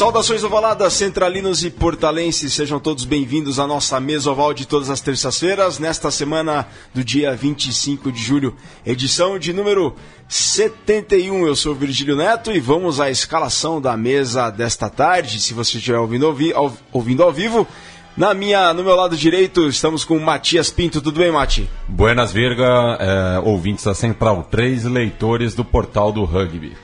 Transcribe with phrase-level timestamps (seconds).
[0.00, 5.02] Saudações ovaladas, centralinos e portalenses, sejam todos bem-vindos à nossa mesa oval de todas as
[5.02, 8.56] terças-feiras, nesta semana do dia 25 de julho,
[8.86, 9.94] edição de número
[10.26, 11.46] 71.
[11.46, 15.38] Eu sou Virgílio Neto e vamos à escalação da mesa desta tarde.
[15.38, 17.68] Se você estiver ouvindo, ouvi, ao, ouvindo ao vivo,
[18.16, 21.02] na minha, no meu lado direito, estamos com Matias Pinto.
[21.02, 21.68] Tudo bem, Mati?
[21.86, 26.74] Buenas, Virga, é, ouvintes da Central 3, leitores do portal do Rugby.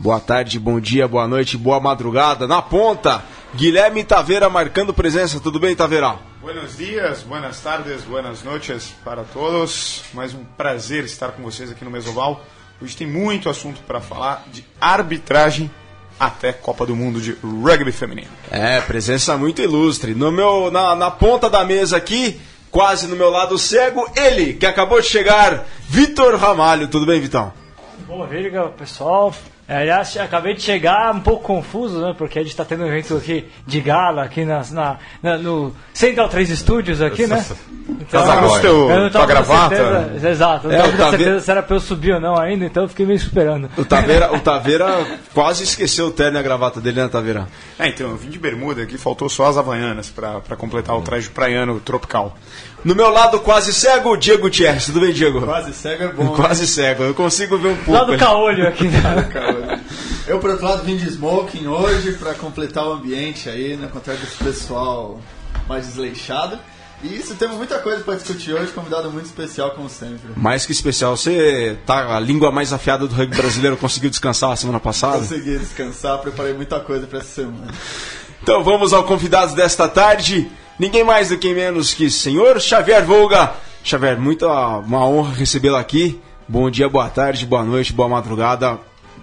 [0.00, 2.46] Boa tarde, bom dia, boa noite, boa madrugada.
[2.46, 3.20] Na ponta,
[3.52, 5.40] Guilherme Taveira marcando presença.
[5.40, 6.14] Tudo bem, Taveira?
[6.40, 10.04] Buenos dias, buenas tardes, buenas noches para todos.
[10.14, 12.44] Mais um prazer estar com vocês aqui no Mesoval.
[12.80, 15.68] Hoje tem muito assunto para falar de arbitragem
[16.18, 18.30] até Copa do Mundo de Rugby Feminino.
[18.52, 20.14] É, presença muito ilustre.
[20.14, 24.64] No meu, na, na ponta da mesa aqui, quase no meu lado cego, ele que
[24.64, 26.86] acabou de chegar, Vitor Ramalho.
[26.86, 27.52] Tudo bem, Vitão?
[28.06, 29.34] Boa, Virga, pessoal.
[29.68, 32.14] É, aliás, acabei de chegar um pouco confuso, né?
[32.16, 35.74] Porque a gente está tendo um evento aqui de gala aqui nas, na, na, no
[35.92, 37.44] Central 3 Studios aqui, né?
[37.86, 38.62] Então, tá agora.
[38.62, 39.76] Teu, eu não tava gravata?
[39.76, 42.64] Certeza, exato, eu não é, tava certeza se era para eu subir ou não ainda,
[42.64, 43.68] então eu fiquei meio esperando.
[43.76, 47.46] O Taveira, o Taveira quase esqueceu o terno e a gravata dele, né, Taveira?
[47.78, 51.28] É, então, eu vim de bermuda aqui, faltou só as havaianas para completar o traje
[51.28, 52.38] praiano tropical.
[52.84, 54.86] No meu lado quase cego, Diego Gutierrez.
[54.86, 55.42] Tudo bem, Diego?
[55.42, 56.28] Quase cego é bom.
[56.34, 56.66] Quase né?
[56.66, 57.92] cego, eu consigo ver um pouco.
[57.92, 58.88] Lado caolho aqui.
[58.88, 59.80] Né?
[60.26, 63.88] eu, por outro lado, vim de smoking hoje para completar o ambiente aí, né?
[63.92, 65.20] Contrário desse pessoal
[65.68, 66.58] mais desleixado.
[67.02, 70.32] E isso, temos muita coisa para discutir hoje, convidado muito especial, como sempre.
[70.36, 74.56] Mais que especial, você tá a língua mais afiada do rugby brasileiro, conseguiu descansar a
[74.56, 75.18] semana passada?
[75.18, 77.72] Consegui descansar, preparei muita coisa para essa semana.
[78.42, 83.52] Então vamos ao convidado desta tarde ninguém mais do que menos que senhor Xavier Volga.
[83.82, 84.46] Xavier, muita
[84.78, 86.20] uma honra recebê-lo aqui.
[86.46, 88.78] Bom dia, boa tarde, boa noite, boa madrugada.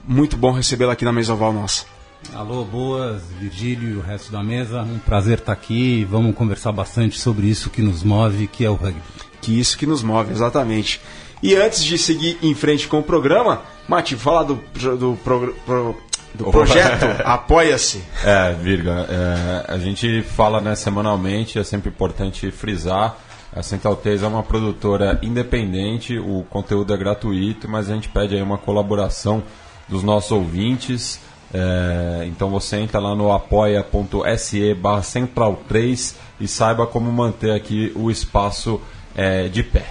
[0.08, 1.86] Muito bom recebê-lo aqui na mesa oval nossa.
[2.34, 4.82] Alô, boas, Virgílio e o resto da mesa.
[4.82, 6.04] Um prazer estar aqui.
[6.06, 9.02] Vamos conversar bastante sobre isso que nos move, que é o rugby.
[9.42, 11.00] Que isso que nos move, exatamente.
[11.42, 14.56] E antes de seguir em frente com o programa, Mati, fala do,
[14.98, 15.96] do pro, pro,
[16.36, 18.04] do projeto Apoia-se.
[18.24, 23.18] É, Virga, é, a gente fala né, semanalmente, é sempre importante frisar.
[23.56, 28.36] A Central 3 é uma produtora independente, o conteúdo é gratuito, mas a gente pede
[28.36, 29.42] aí uma colaboração
[29.88, 31.22] dos nossos ouvintes.
[31.54, 37.94] É, então você entra lá no apoia.se barra Central 3 e saiba como manter aqui
[37.96, 38.82] o espaço
[39.16, 39.86] é, de pé.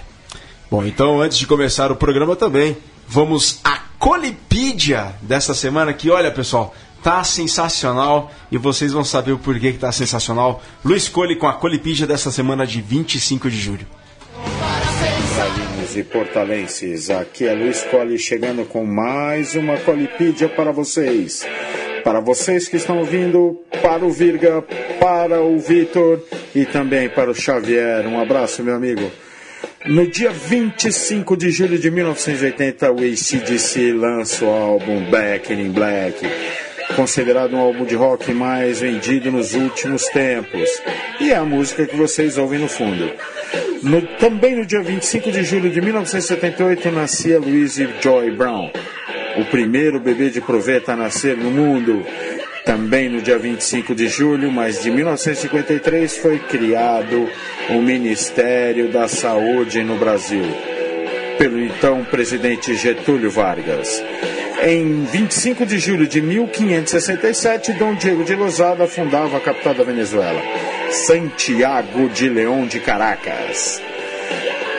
[0.69, 2.77] Bom, então antes de começar o programa também,
[3.07, 9.39] vamos a Colipídia dessa semana, que olha pessoal, tá sensacional e vocês vão saber o
[9.39, 10.61] porquê que tá sensacional.
[10.83, 13.87] Luiz Cole com a Colipídia dessa semana de 25 de julho.
[15.95, 21.47] e portalenses, aqui é Luiz Cole chegando com mais uma Colipídia para vocês.
[22.03, 24.61] Para vocês que estão ouvindo, para o Virga,
[24.99, 26.21] para o Vitor
[26.53, 28.05] e também para o Xavier.
[28.07, 29.09] Um abraço, meu amigo.
[29.85, 36.27] No dia 25 de julho de 1980, o ACDC lança o álbum Back in Black,
[36.95, 40.69] considerado um álbum de rock mais vendido nos últimos tempos.
[41.19, 43.11] E é a música que vocês ouvem no fundo.
[43.83, 48.71] No, também no dia 25 de julho de 1978, nascia Louise Joy Brown,
[49.37, 52.03] o primeiro bebê de proveta a nascer no mundo.
[52.65, 57.29] Também no dia 25 de julho, mas de 1953, foi criado
[57.69, 60.43] o Ministério da Saúde no Brasil,
[61.37, 64.03] pelo então presidente Getúlio Vargas.
[64.63, 70.41] Em 25 de julho de 1567, Dom Diego de Lozada fundava a capital da Venezuela,
[70.89, 73.79] Santiago de León de Caracas.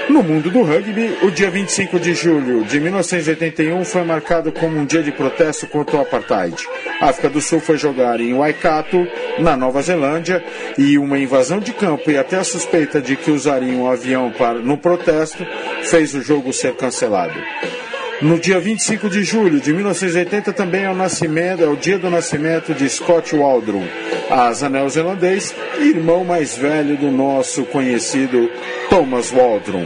[0.08, 4.86] No mundo do rugby, o dia 25 de julho de 1981 foi marcado como um
[4.86, 6.56] dia de protesto contra o apartheid.
[7.00, 9.06] A África do Sul foi jogar em Waikato,
[9.40, 10.44] na Nova Zelândia,
[10.78, 14.60] e uma invasão de campo e até a suspeita de que usariam um avião para,
[14.60, 15.44] no protesto
[15.82, 17.34] fez o jogo ser cancelado.
[18.22, 22.08] No dia 25 de julho de 1980 também é o nascimento, é o dia do
[22.08, 23.84] nascimento de Scott Waldron,
[24.30, 28.50] asa neozelandês, irmão mais velho do nosso conhecido
[28.88, 29.84] Thomas Waldron.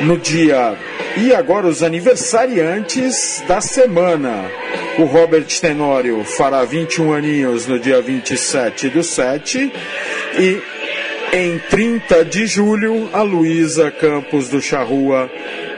[0.00, 0.76] No dia
[1.16, 4.50] e agora os aniversariantes da semana.
[4.98, 9.72] O Robert Tenório fará 21 aninhos no dia 27 do 7
[10.38, 10.60] e
[11.32, 15.30] em 30 de julho a Luísa Campos do Charrua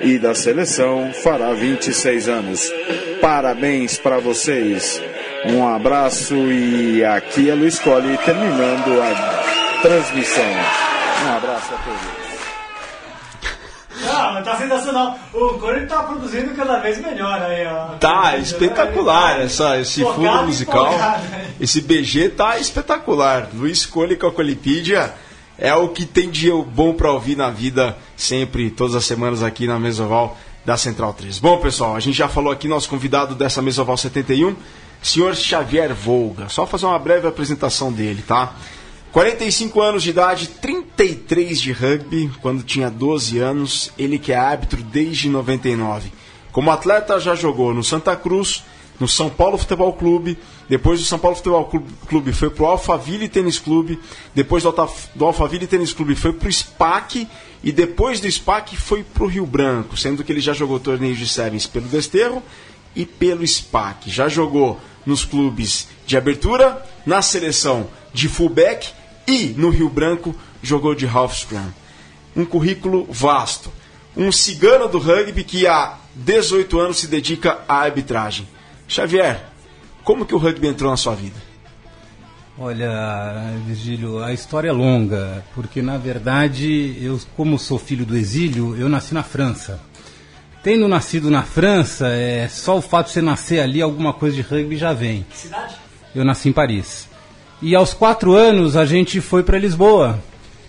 [0.02, 2.73] e da seleção fará 26 anos.
[3.20, 5.02] Parabéns para vocês.
[5.47, 10.44] Um abraço e aqui é Luiz Colli terminando a transmissão.
[10.44, 12.20] Um abraço a todos.
[14.12, 15.19] Ah, mas tá sensacional.
[15.32, 17.97] O Corinthians tá produzindo cada vez melhor aí, ó.
[17.99, 20.93] Tá espetacular essa, esse fundo musical.
[20.93, 21.47] né?
[21.61, 23.49] Esse BG tá espetacular.
[23.55, 25.12] Luiz Cole com a Colipídia
[25.60, 29.66] é o que tem de bom pra ouvir na vida, sempre, todas as semanas aqui
[29.66, 31.38] na Mesoval da Central 3.
[31.38, 34.56] Bom, pessoal, a gente já falou aqui, nosso convidado dessa Mesoval 71,
[35.02, 36.48] senhor Xavier Volga.
[36.48, 38.54] Só fazer uma breve apresentação dele, tá?
[39.12, 44.82] 45 anos de idade, 33 de rugby, quando tinha 12 anos, ele que é árbitro
[44.82, 46.10] desde 99.
[46.52, 48.64] Como atleta já jogou no Santa Cruz,
[49.00, 50.38] no São Paulo Futebol Clube,
[50.69, 53.99] depois do São Paulo Futebol Clu- Clube foi pro Alphaville Tênis Clube,
[54.35, 54.75] depois do,
[55.25, 57.26] Alphaville Tênis Clube foi pro SPAC
[57.64, 61.26] e depois do SPAC foi pro Rio Branco, sendo que ele já jogou torneios de
[61.26, 62.43] séries pelo Desterro
[62.94, 64.11] e pelo SPAC.
[64.11, 68.88] Já jogou nos clubes de abertura, na seleção de fullback
[69.26, 71.70] e no Rio Branco jogou de half scrum.
[72.37, 73.73] Um currículo vasto.
[74.17, 78.47] Um cigano do rugby que há 18 anos se dedica à arbitragem.
[78.90, 79.40] Xavier,
[80.02, 81.37] como que o rugby entrou na sua vida?
[82.58, 88.76] Olha, Virgílio, a história é longa, porque na verdade, eu, como sou filho do exílio,
[88.76, 89.81] eu nasci na França.
[90.64, 94.42] Tendo nascido na França, é, só o fato de você nascer ali, alguma coisa de
[94.42, 95.25] rugby já vem.
[95.32, 95.76] Cidade?
[96.12, 97.08] Eu nasci em Paris.
[97.62, 100.19] E aos quatro anos a gente foi para Lisboa.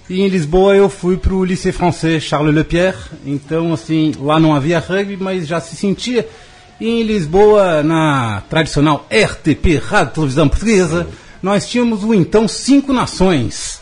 [0.07, 2.99] E em Lisboa eu fui para o Lycée Français Charles Lepierre.
[3.25, 6.29] Então, assim, lá não havia rugby, mas já se sentia.
[6.81, 11.07] E em Lisboa, na tradicional RTP, Rádio Televisão Portuguesa,
[11.39, 13.79] nós tínhamos o então Cinco Nações.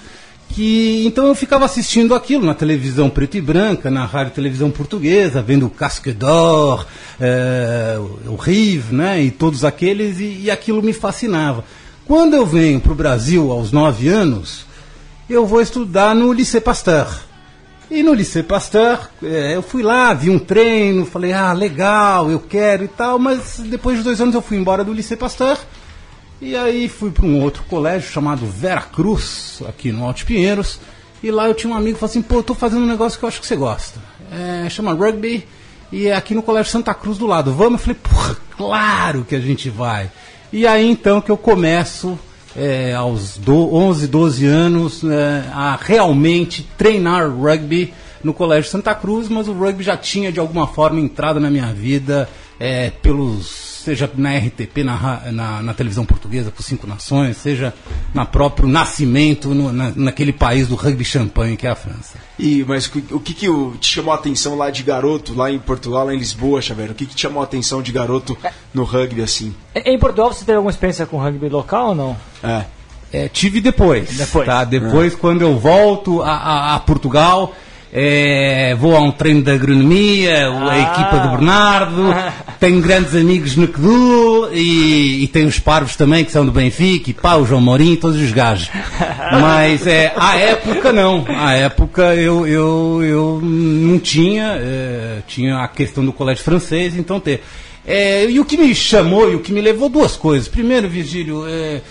[0.49, 5.41] Que então eu ficava assistindo aquilo na televisão preto e branca, na rádio televisão portuguesa,
[5.41, 6.85] vendo o Casque d'Or,
[7.21, 11.63] eh, o Rive, né, e todos aqueles, e, e aquilo me fascinava.
[12.05, 14.65] Quando eu venho para o Brasil aos nove anos,
[15.29, 17.28] eu vou estudar no Lycée Pasteur.
[17.91, 22.39] E no Lycée Pasteur, eh, eu fui lá, vi um treino, falei, ah, legal, eu
[22.39, 25.57] quero e tal, mas depois de dois anos eu fui embora do Lycée Pasteur.
[26.39, 30.79] E aí fui para um outro colégio chamado Vera Cruz, aqui no Alto Pinheiros.
[31.23, 33.17] E lá eu tinha um amigo que falou assim, pô, eu tô fazendo um negócio
[33.17, 33.99] que eu acho que você gosta.
[34.31, 35.45] É, chama rugby
[35.91, 37.51] e é aqui no Colégio Santa Cruz do lado.
[37.53, 37.73] Vamos?
[37.73, 40.11] Eu falei, porra, claro que a gente vai.
[40.53, 42.17] E aí então que eu começo,
[42.55, 47.93] é, aos do, 11, 12 anos, é, a realmente treinar rugby
[48.23, 51.73] no Colégio Santa Cruz, mas o rugby já tinha de alguma forma entrado na minha
[51.73, 52.29] vida
[52.59, 57.73] é, pelos seja na RTP, na, na, na televisão portuguesa, por Cinco Nações, seja
[58.13, 62.17] na próprio nascimento no- na, naquele país do rugby champanhe que é a França.
[62.37, 65.57] E, mas o que, que o- te chamou a atenção lá de garoto, lá em
[65.59, 66.91] Portugal, lá em Lisboa, Xavier?
[66.91, 68.37] O que, que te chamou a atenção de garoto
[68.73, 69.53] no rugby assim?
[69.75, 72.17] Em Portugal você teve alguma experiência com rugby local ou não?
[72.43, 72.65] É.
[73.11, 74.15] É, tive depois.
[74.17, 74.45] Depois.
[74.45, 74.63] Tá?
[74.63, 77.55] Depois, quando eu volto a, a- a Portugal,
[77.91, 80.79] é, vou a um treino de agronomia, a Ah.
[80.79, 82.15] equipa do Bernardo,
[82.59, 87.09] tenho grandes amigos no Quedul e, e tenho os parvos também que são do Benfica,
[87.09, 88.69] e pá, o João Mourinho, todos os gajos.
[89.41, 91.25] Mas é, à época não.
[91.27, 97.19] À época eu, eu, eu não tinha, é, tinha a questão do colégio francês, então
[97.19, 97.41] ter.
[97.87, 100.47] É, e o que me chamou e o que me levou duas coisas.
[100.47, 101.81] Primeiro, Virgílio, é,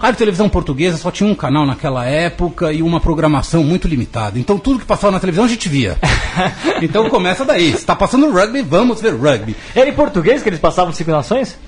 [0.00, 4.38] Rádio Televisão Portuguesa só tinha um canal naquela época e uma programação muito limitada.
[4.38, 5.96] Então tudo que passava na televisão a gente via.
[6.80, 7.72] Então começa daí.
[7.72, 9.54] Se está passando rugby, vamos ver rugby.
[9.74, 11.58] Era em português que eles passavam Cinco Nações?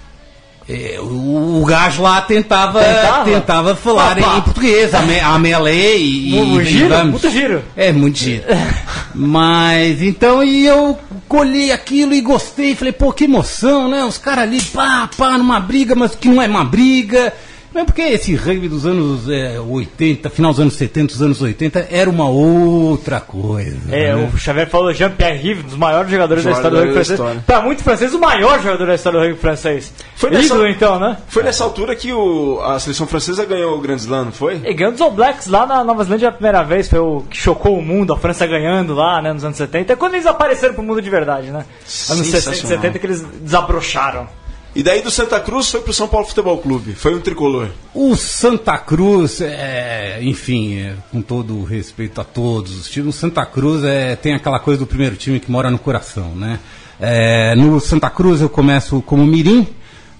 [0.69, 3.25] É, o, gajo lá tentava, Tentava?
[3.25, 6.89] tentava falar em, português, a, me, a melee e, Um e giro?
[6.89, 7.23] vamos.
[7.23, 7.63] Muito giro.
[7.77, 8.45] É, muito giro.
[9.15, 10.99] Mas então, e eu
[11.29, 14.05] colhei aquilo e gostei, falei, pô, que emoção, né?
[14.05, 17.33] Os caras ali, pá, pá, numa briga, mas que não é uma briga.
[17.75, 21.41] Não é porque esse rugby dos anos é, 80, final dos anos 70, dos anos
[21.41, 23.77] 80, era uma outra coisa.
[23.91, 24.31] É, né?
[24.33, 27.19] o Xavier falou Jean-Pierre Rive, um dos maiores jogadores da história do rugby francês.
[27.19, 27.45] história.
[27.47, 29.93] Pra muito francês, o maior jogador da história do rugby francês.
[30.17, 31.17] Foi nessa- Ídolo, então, né?
[31.29, 34.61] Foi nessa altura que o- a seleção francesa ganhou o Grand Slam, não foi?
[34.65, 37.37] E ganhou dos All Blacks lá na Nova Zelândia a primeira vez, foi o que
[37.37, 39.93] chocou o mundo, a França ganhando lá, né, nos anos 70.
[39.93, 41.65] É quando eles apareceram pro mundo de verdade, né?
[42.11, 42.69] Anos 60 e Sensacional.
[42.83, 44.27] 70 que eles desabrocharam.
[44.75, 46.95] E daí do Santa Cruz foi pro São Paulo Futebol Clube.
[46.95, 47.69] Foi um tricolor.
[47.95, 53.19] O Santa Cruz, é, enfim, é, com todo o respeito a todos os times, o
[53.19, 56.59] Santa Cruz é, tem aquela coisa do primeiro time que mora no coração, né?
[56.99, 59.67] É, no Santa Cruz eu começo como mirim.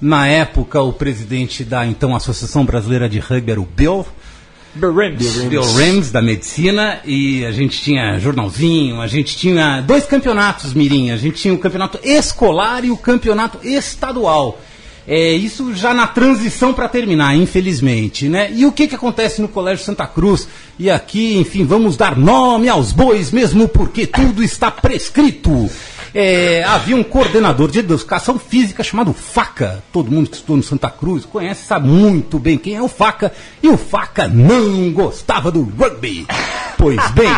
[0.01, 4.05] Na época, o presidente da então Associação Brasileira de Rugby era o Bill,
[5.19, 5.49] Bill.
[5.49, 11.11] Bill Rims, da medicina, e a gente tinha jornalzinho, a gente tinha dois campeonatos mirim,
[11.11, 14.59] a gente tinha o campeonato escolar e o campeonato estadual.
[15.07, 18.51] É, isso já na transição para terminar, infelizmente, né?
[18.55, 20.47] E o que, que acontece no Colégio Santa Cruz?
[20.79, 25.69] E aqui, enfim, vamos dar nome aos bois, mesmo porque tudo está prescrito.
[26.15, 29.83] É, havia um coordenador de educação física chamado Faca.
[29.93, 33.33] Todo mundo que estudou no Santa Cruz conhece, sabe muito bem quem é o Faca.
[33.63, 36.27] E o Faca não gostava do rugby.
[36.77, 37.35] Pois bem.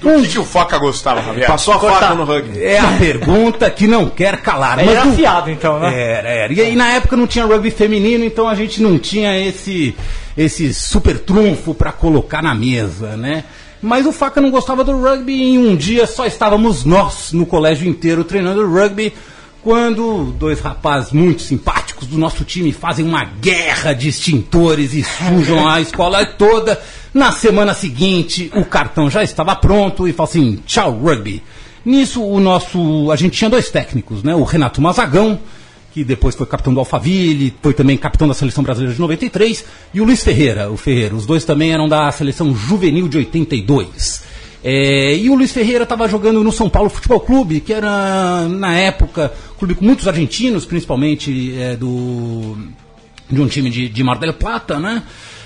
[0.00, 1.46] Do que, que o Faca gostava, Javier?
[1.46, 2.60] Passou a faca no rugby.
[2.60, 4.80] É a pergunta que não quer calar.
[4.80, 5.96] Ele era o- afiado, então, né?
[5.96, 6.52] Era, era.
[6.52, 9.94] E aí na época não tinha rugby feminino, então a gente não tinha esse,
[10.36, 13.44] esse super trunfo para colocar na mesa, né?
[13.82, 17.88] Mas o Faca não gostava do rugby e um dia só estávamos nós no colégio
[17.88, 19.12] inteiro treinando rugby
[19.60, 25.68] quando dois rapazes muito simpáticos do nosso time fazem uma guerra de extintores e sujam
[25.68, 26.80] a escola toda.
[27.14, 31.42] Na semana seguinte, o cartão já estava pronto e fala assim: tchau, rugby.
[31.84, 33.10] Nisso, o nosso.
[33.10, 34.34] A gente tinha dois técnicos, né?
[34.34, 35.38] O Renato Mazagão,
[35.92, 40.00] que depois foi capitão do Alphaville, foi também capitão da seleção brasileira de 93, e
[40.00, 41.14] o Luiz Ferreira, o Ferreira.
[41.14, 44.22] Os dois também eram da seleção juvenil de 82.
[44.64, 48.74] É, e o Luiz Ferreira estava jogando no São Paulo Futebol Clube, que era, na
[48.74, 52.56] época, clube com muitos argentinos, principalmente é, do,
[53.28, 55.02] de um time de, de Mar del Plata, né?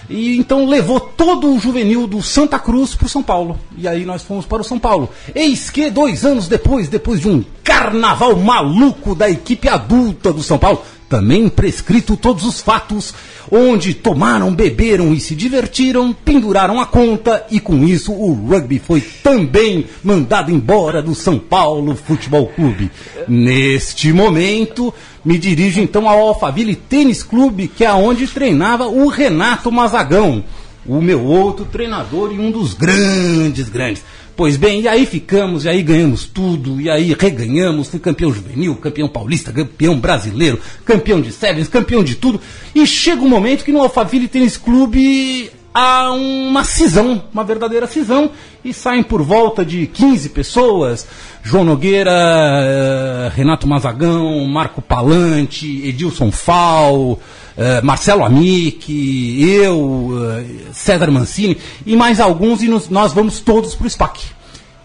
[0.08, 3.58] E então levou todo o juvenil do Santa Cruz para o São Paulo.
[3.76, 5.08] E aí nós fomos para o São Paulo.
[5.34, 10.58] Eis que dois anos depois, depois de um carnaval maluco da equipe adulta do São
[10.58, 13.14] Paulo, também prescrito todos os fatos,
[13.50, 19.00] onde tomaram, beberam e se divertiram, penduraram a conta e com isso o rugby foi
[19.00, 22.90] também mandado embora do São Paulo Futebol Clube.
[23.28, 24.92] Neste momento,
[25.24, 30.44] me dirijo então ao Alphaville Tênis Clube, que é onde treinava o Renato Mazagão,
[30.84, 34.04] o meu outro treinador e um dos grandes, grandes.
[34.36, 38.76] Pois bem, e aí ficamos, e aí ganhamos tudo, e aí reganhamos, fui campeão juvenil,
[38.76, 42.38] campeão paulista, campeão brasileiro, campeão de sevens, campeão de tudo.
[42.74, 48.30] E chega um momento que no Alphaville Tênis Clube há uma cisão, uma verdadeira cisão,
[48.64, 51.06] e saem por volta de 15 pessoas.
[51.42, 57.20] João Nogueira, eh, Renato Mazagão, Marco Palante, Edilson Fal,
[57.58, 63.86] eh, Marcelo Amic, eu, eh, César Mancini e mais alguns, e nós vamos todos para
[63.86, 64.24] o SPAC.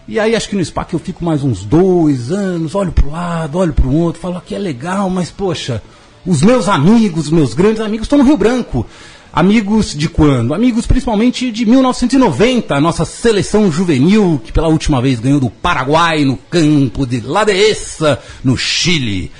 [0.06, 3.10] E aí acho que no SPAC eu fico mais uns dois anos, olho para o
[3.10, 5.82] lado, olho para o outro, falo que é legal, mas poxa,
[6.26, 8.86] os meus amigos, os meus grandes amigos estão no Rio Branco.
[9.32, 10.52] Amigos de quando?
[10.52, 16.22] Amigos principalmente de 1990, a nossa seleção juvenil, que pela última vez ganhou do Paraguai
[16.22, 19.30] no campo de La Dehesa, no Chile.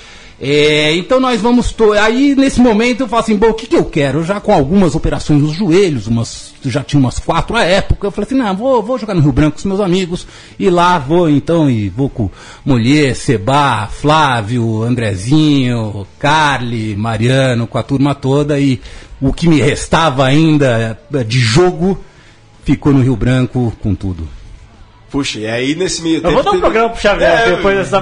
[0.40, 1.72] É, então nós vamos.
[1.72, 1.92] To...
[1.92, 4.20] Aí nesse momento eu falo assim: bom, o que, que eu quero?
[4.20, 8.06] Eu já com algumas operações nos joelhos, umas, já tinha umas quatro à época.
[8.06, 10.26] Eu falei assim: não, vou, vou jogar no Rio Branco com os meus amigos.
[10.58, 12.28] E lá vou então, e vou com
[12.64, 18.58] Mulher, Seba, Flávio, Andrezinho, Carly, Mariano, com a turma toda.
[18.58, 18.80] E
[19.23, 22.02] o que me restava ainda de jogo
[22.64, 24.29] ficou no Rio Branco com tudo.
[25.11, 28.00] Puxa, e aí nesse meio Eu vou dar um programa pro Xavier É, depois dessa.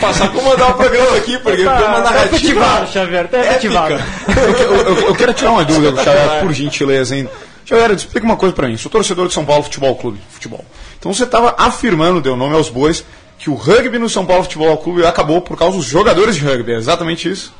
[0.00, 2.36] Passar a comandar o programa aqui, porque tem uma Tá narrativa.
[2.36, 3.94] efetivado, Xavier, tá efetivado.
[3.94, 4.04] épica.
[4.62, 7.28] Eu, eu- eu quero tirar uma dúvida do Xavier, por gentileza, hein?
[7.64, 8.76] Xavier, explica uma coisa pra mim.
[8.76, 10.18] Sou torcedor de São Paulo Futebol Clube.
[10.28, 10.62] Futebol.
[10.98, 13.02] Então você estava afirmando, deu nome aos bois,
[13.38, 16.72] que o rugby no São Paulo Futebol Clube acabou por causa dos jogadores de rugby.
[16.72, 17.54] É exatamente isso?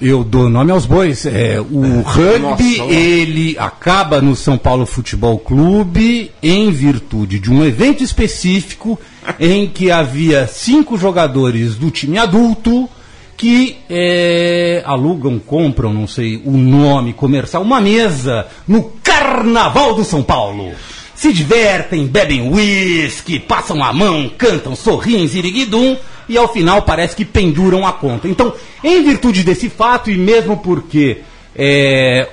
[0.00, 1.24] Eu dou nome aos bois.
[1.24, 8.04] É, o rugby, ele acaba no São Paulo Futebol Clube em virtude de um evento
[8.04, 8.98] específico
[9.40, 12.88] em que havia cinco jogadores do time adulto
[13.36, 20.22] que é, alugam, compram, não sei o nome comercial, uma mesa no Carnaval do São
[20.22, 20.72] Paulo.
[21.14, 25.96] Se divertem, bebem uísque, passam a mão, cantam, sorriem, ziriguidum,
[26.28, 28.28] e ao final parece que penduram a conta.
[28.28, 28.52] Então,
[28.82, 31.18] em virtude desse fato, e mesmo porque
[31.54, 32.28] é,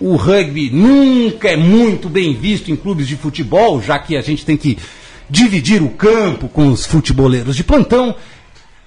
[0.00, 4.44] o rugby nunca é muito bem visto em clubes de futebol, já que a gente
[4.44, 4.78] tem que
[5.28, 8.14] dividir o campo com os futeboleiros de plantão,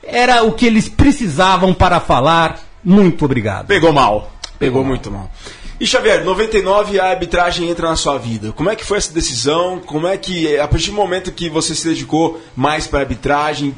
[0.04, 2.60] era o que eles precisavam para falar.
[2.84, 3.68] Muito obrigado.
[3.68, 4.32] Pegou mal.
[4.60, 5.32] Pegou muito mal.
[5.80, 8.52] E Xavier, 99 a arbitragem entra na sua vida.
[8.52, 9.80] Como é que foi essa decisão?
[9.80, 13.76] Como é que, a partir do momento que você se dedicou mais para a arbitragem,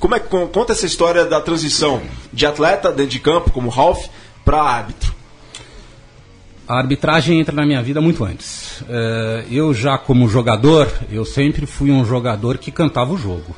[0.00, 2.00] como é que con- conta essa história da transição
[2.32, 4.06] de atleta dentro de campo, como Ralph,
[4.44, 5.14] para árbitro?
[6.66, 8.82] A arbitragem entra na minha vida muito antes.
[8.88, 13.54] Eh, eu já como jogador, eu sempre fui um jogador que cantava o jogo.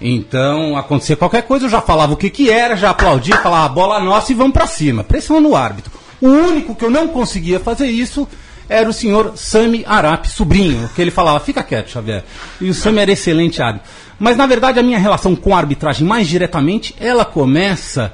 [0.00, 3.68] Então, acontecia qualquer coisa, eu já falava o que que era, já aplaudia, falava "Ah,
[3.68, 5.92] bola nossa e vamos pra cima, pressionando o árbitro.
[6.20, 8.26] O único que eu não conseguia fazer isso
[8.72, 12.24] era o senhor Sami Arap, sobrinho, que ele falava, fica quieto, Xavier.
[12.60, 13.88] E o Sami era excelente árbitro.
[14.18, 18.12] Mas, na verdade, a minha relação com a arbitragem, mais diretamente, ela começa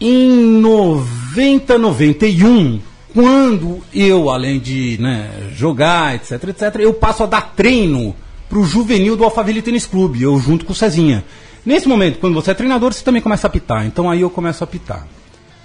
[0.00, 0.28] em
[0.60, 2.80] 90, 91,
[3.12, 8.14] quando eu, além de né, jogar, etc, etc, eu passo a dar treino
[8.48, 11.24] pro juvenil do Alphaville Tênis Clube, eu junto com o Cezinha.
[11.64, 13.84] Nesse momento, quando você é treinador, você também começa a apitar.
[13.86, 15.06] Então aí eu começo a apitar.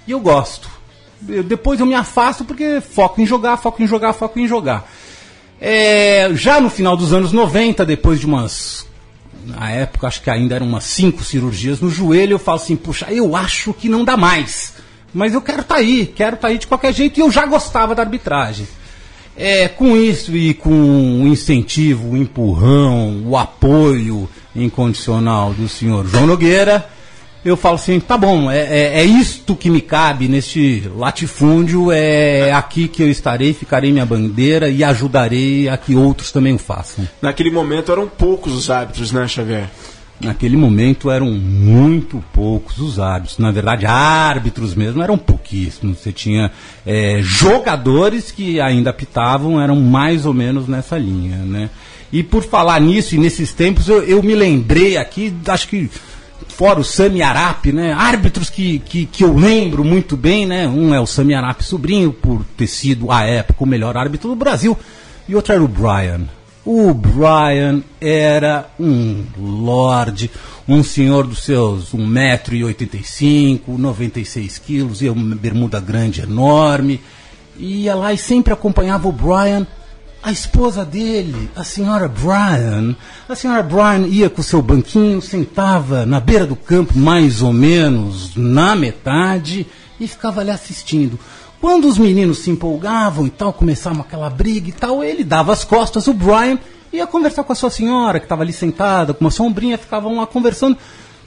[0.06, 0.68] E eu gosto.
[1.28, 4.90] Eu- depois eu me afasto porque foco em jogar, foco em jogar, foco em jogar.
[5.60, 8.86] É, já no final dos anos 90, depois de umas.
[9.44, 13.06] Na época, acho que ainda eram umas cinco cirurgias no joelho, eu falo assim: puxa,
[13.10, 14.74] eu acho que não dá mais.
[15.14, 17.94] Mas eu quero estar aí, quero estar aí de qualquer jeito e eu já gostava
[17.94, 18.66] da arbitragem.
[19.36, 20.70] É, com isso e com
[21.22, 26.88] o incentivo, o empurrão, o apoio incondicional do senhor João Nogueira,
[27.44, 32.52] eu falo assim, tá bom, é, é, é isto que me cabe neste latifúndio, é
[32.52, 37.08] aqui que eu estarei, ficarei minha bandeira e ajudarei a que outros também o façam.
[37.20, 39.68] Naquele momento eram poucos os árbitros, né, Xavier?
[40.20, 43.38] Naquele momento eram muito poucos os árbitros.
[43.38, 45.98] Na verdade, árbitros mesmo eram pouquíssimos.
[45.98, 46.52] Você tinha
[46.86, 51.38] é, jogadores que ainda apitavam, eram mais ou menos nessa linha.
[51.38, 51.70] Né?
[52.12, 55.90] E por falar nisso, e nesses tempos, eu, eu me lembrei aqui, acho que
[56.52, 57.92] fora o Sami Arap, né?
[57.92, 60.46] árbitros que, que, que eu lembro muito bem.
[60.46, 60.68] Né?
[60.68, 64.36] Um é o Sami Arap sobrinho, por ter sido, à época, o melhor árbitro do
[64.36, 64.78] Brasil,
[65.28, 66.28] e outro era o Brian.
[66.64, 70.30] O Brian era um lord,
[70.68, 77.00] um senhor dos seus 1,85m, 96 quilos, e uma bermuda grande enorme.
[77.58, 79.66] Ia lá e sempre acompanhava o Brian.
[80.22, 82.94] A esposa dele, a senhora Brian,
[83.28, 87.52] a senhora Brian ia com o seu banquinho, sentava na beira do campo, mais ou
[87.52, 89.66] menos na metade,
[89.98, 91.18] e ficava ali assistindo.
[91.60, 95.64] Quando os meninos se empolgavam e tal, começavam aquela briga e tal, ele dava as
[95.64, 96.56] costas, o Brian
[96.92, 100.26] ia conversar com a sua senhora, que estava ali sentada, com uma sombrinha, ficavam lá
[100.26, 100.78] conversando.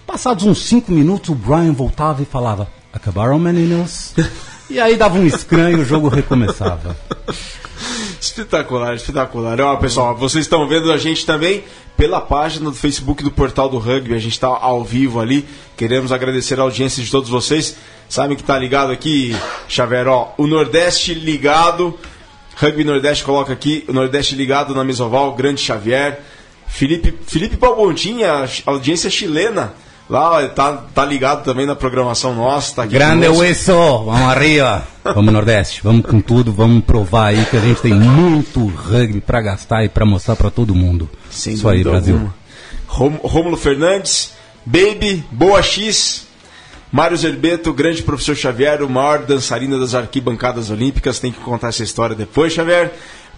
[0.07, 4.13] Passados uns cinco minutos, o Brian voltava e falava: Acabaram, meninos?
[4.69, 6.95] e aí dava um escrânio e o jogo recomeçava.
[8.25, 9.61] Espetacular, espetacular.
[9.61, 11.63] Ó, pessoal, vocês estão vendo a gente também
[11.95, 14.15] pela página do Facebook do Portal do Rugby.
[14.15, 15.45] A gente está ao vivo ali.
[15.77, 17.75] Queremos agradecer a audiência de todos vocês.
[18.09, 19.35] Sabem que tá ligado aqui,
[19.69, 21.97] Xavier, ó, o Nordeste ligado.
[22.55, 26.19] Rugby Nordeste coloca aqui, o Nordeste ligado na Mesoval, Grande Xavier.
[26.67, 29.75] Felipe, Felipe Palmontinha, audiência chilena.
[30.07, 32.75] Lá, tá, tá ligado também na programação nossa.
[32.75, 33.27] Tá aqui Grande.
[33.27, 34.83] Hueso, vamos arriba.
[35.03, 39.41] Vamos Nordeste, vamos com tudo, vamos provar aí que a gente tem muito rugby pra
[39.41, 41.09] gastar e pra mostrar pra todo mundo.
[41.31, 42.31] Sem Isso aí, Brasil.
[42.87, 44.33] Rom- Rômulo Fernandes,
[44.65, 46.27] Baby, Boa X,
[46.91, 51.19] Mário Zerbeto, grande professor Xavier, o maior dançarino das arquibancadas olímpicas.
[51.19, 52.93] Tem que contar essa história depois, Xavier.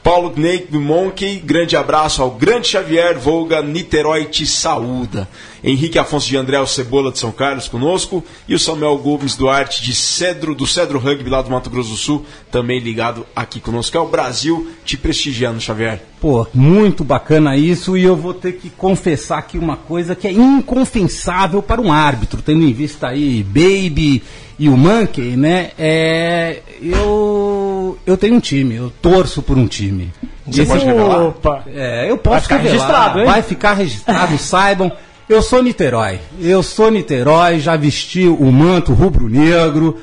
[0.07, 5.27] Paulo Gneick Monkey, grande abraço ao grande Xavier Volga, Niterói te saúda.
[5.61, 8.23] Henrique Afonso de André, Cebola de São Carlos conosco.
[8.47, 11.97] E o Samuel Gomes Duarte de Cedro, do Cedro Rugby lá do Mato Grosso do
[11.97, 13.97] Sul, também ligado aqui conosco.
[13.97, 16.01] É o Brasil te prestigiando, Xavier.
[16.21, 20.31] Pô, muito bacana isso e eu vou ter que confessar aqui uma coisa que é
[20.31, 24.23] inconfessável para um árbitro, tendo em vista aí Baby
[24.57, 25.71] e o Monkey, né?
[25.77, 27.56] É, eu,
[28.05, 30.11] eu tenho um time, eu torço por um time.
[30.45, 31.21] Você Esse- pode revelar?
[31.27, 31.63] Opa!
[31.67, 33.25] É, eu posso Vai ficar revelar, registrado, hein?
[33.25, 34.91] Vai ficar registrado, saibam.
[35.29, 36.19] Eu sou Niterói.
[36.39, 39.97] Eu sou Niterói, já vesti o manto rubro-negro.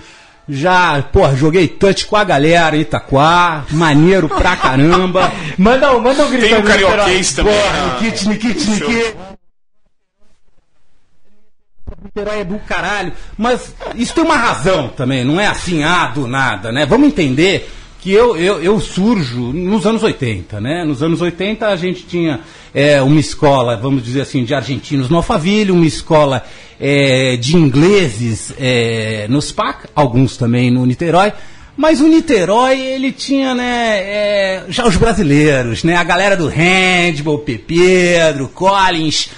[0.47, 3.65] Já, porra, joguei touch com a galera Itaquá.
[3.71, 5.33] Maneiro pra caramba.
[5.57, 6.83] Manda, um- manda um grito Tem Niterói.
[6.91, 7.55] carioquês também.
[7.55, 9.15] Porra, ah, Nikit, Nikit, Nikit.
[12.05, 13.13] Niterói é do caralho.
[13.37, 16.85] Mas isso tem uma razão também, não é assim, ah, do nada, né?
[16.85, 20.85] Vamos entender que eu, eu, eu surjo nos anos 80, né?
[20.85, 22.41] Nos anos 80 a gente tinha
[22.75, 26.45] é, uma escola, vamos dizer assim, de argentinos no Alphaville, uma escola
[26.79, 31.33] é, de ingleses é, no SPAC, alguns também no Niterói.
[31.75, 37.39] Mas o Niterói, ele tinha, né, é, já os brasileiros, né, a galera do handball.
[37.39, 39.31] Pedro, Collins,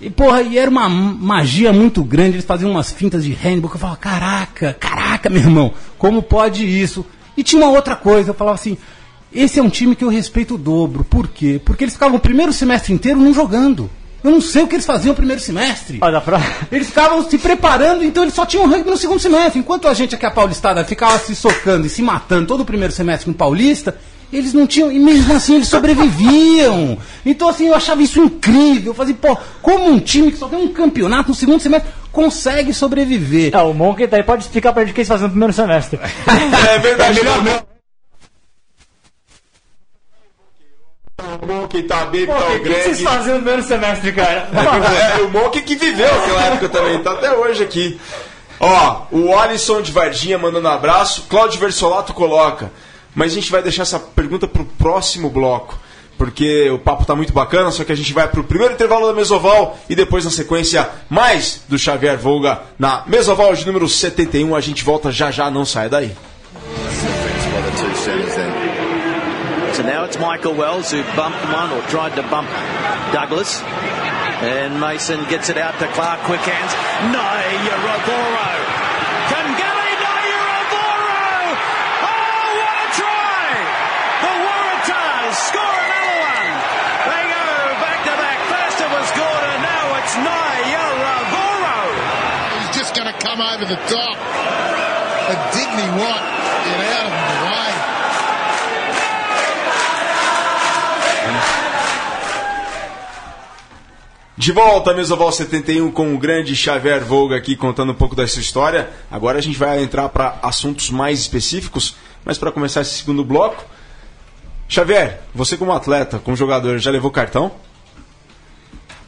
[0.00, 3.76] e porra, e era uma magia muito grande, eles faziam umas fintas de handball, que
[3.76, 7.04] eu falava, caraca, caraca, meu irmão, como pode isso?
[7.36, 8.78] E tinha uma outra coisa, eu falava assim,
[9.32, 11.60] esse é um time que eu respeito o dobro, por quê?
[11.64, 13.90] Porque eles ficavam o primeiro semestre inteiro não jogando.
[14.22, 15.98] Eu não sei o que eles faziam no primeiro semestre.
[15.98, 16.40] Dá pra...
[16.72, 19.60] Eles ficavam se preparando, então eles só tinham rugby no segundo semestre.
[19.60, 22.92] Enquanto a gente aqui, a paulistada, ficava se socando e se matando todo o primeiro
[22.92, 23.96] semestre no paulista,
[24.32, 26.98] eles não tinham, e mesmo assim eles sobreviviam.
[27.24, 28.90] Então, assim, eu achava isso incrível.
[28.92, 32.74] Eu fazia, pô, como um time que só tem um campeonato no segundo semestre consegue
[32.74, 33.54] sobreviver?
[33.54, 35.98] Ah, o Monkey daí pode explicar pra gente o que eles faziam no primeiro semestre.
[36.74, 37.20] É verdade.
[41.42, 43.04] O Monkey tá bem, Pô, tá o o que, vocês Greg.
[43.04, 44.48] faziam no primeiro semestre, cara?
[45.18, 48.00] É, o Monkey que viveu aquela época também, tá até hoje aqui.
[48.60, 51.26] Ó, o Alisson de Varginha mandando um abraço.
[51.28, 52.70] Cláudio Versolato coloca.
[53.14, 55.78] Mas a gente vai deixar essa pergunta pro próximo bloco.
[56.16, 59.12] Porque o papo tá muito bacana, só que a gente vai pro primeiro intervalo da
[59.12, 64.54] Mesoval e depois, na sequência, mais do Xavier Volga na Mesoval de número 71.
[64.56, 66.12] A gente volta já já, não sai daí.
[69.74, 72.48] So now it's Michael Wells who bumped one or tried to bump
[73.12, 73.62] Douglas.
[74.42, 76.72] And Mason gets it out to Clark, quick hands.
[77.14, 78.58] Nairaboro.
[79.30, 81.26] Kangeli Nairaboro!
[82.06, 83.50] Oh, what a try!
[84.22, 86.54] The Waratahs score another one.
[87.06, 87.46] They go
[87.82, 88.38] back to back.
[88.50, 91.78] First it was Gordon, now it's Nairaboro.
[92.58, 94.16] He's just going to come over the top.
[95.30, 95.78] A Digny.
[104.36, 108.88] De volta, Mesoval 71, com o grande Xavier Volga aqui contando um pouco dessa história.
[109.10, 113.64] Agora a gente vai entrar para assuntos mais específicos, mas para começar esse segundo bloco.
[114.68, 117.52] Xavier, você como atleta, como jogador, já levou cartão?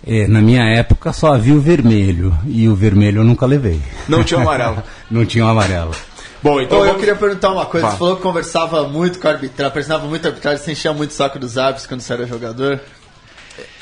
[0.07, 3.81] É, na minha época só havia o vermelho, e o vermelho eu nunca levei.
[4.09, 4.83] Não tinha o amarelo.
[5.11, 5.91] Não tinha o amarelo.
[6.43, 7.87] Bom, então Ô, eu vamos- queria perguntar uma coisa.
[7.87, 7.93] Vá.
[7.93, 11.11] Você falou que conversava muito com a arbitragem, pressionava muito a arbitragem, você enchia muito
[11.11, 12.81] o saco dos árbitros quando você era jogador.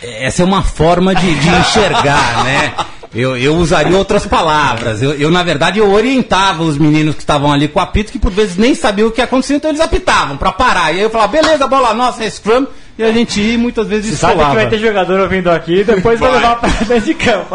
[0.03, 2.75] Essa é uma forma de, de enxergar, né?
[3.15, 5.01] Eu, eu usaria outras palavras.
[5.01, 8.19] Eu, eu, na verdade, eu orientava os meninos que estavam ali com o apito, que
[8.19, 10.93] por vezes nem sabiam o que acontecia, então eles apitavam pra parar.
[10.93, 12.67] E aí eu falava, beleza, bola nossa, é scrum.
[12.99, 15.85] E a gente ia muitas vezes Você sabe que vai ter jogador ouvindo aqui e
[15.85, 16.41] depois vai, Vai.
[16.41, 17.55] levar pra dentro de campo.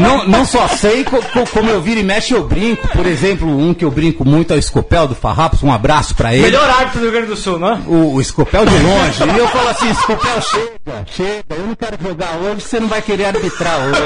[0.00, 2.88] Não, não só sei, co- co- como eu viro e mexe, eu brinco.
[2.88, 5.62] Por exemplo, um que eu brinco muito é o Escopel do Farrapos.
[5.62, 6.44] Um abraço pra ele.
[6.44, 7.78] Melhor árbitro do Rio Grande do Sul, não é?
[7.86, 9.22] O, o Escopel de longe.
[9.24, 13.02] e eu falo assim, Escopel, chega, chega, eu não quero jogar hoje, você não vai
[13.02, 14.00] querer arbitrar hoje.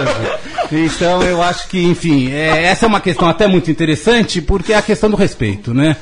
[0.73, 4.77] Então eu acho que, enfim, é, essa é uma questão até muito interessante, porque é
[4.77, 5.97] a questão do respeito, né?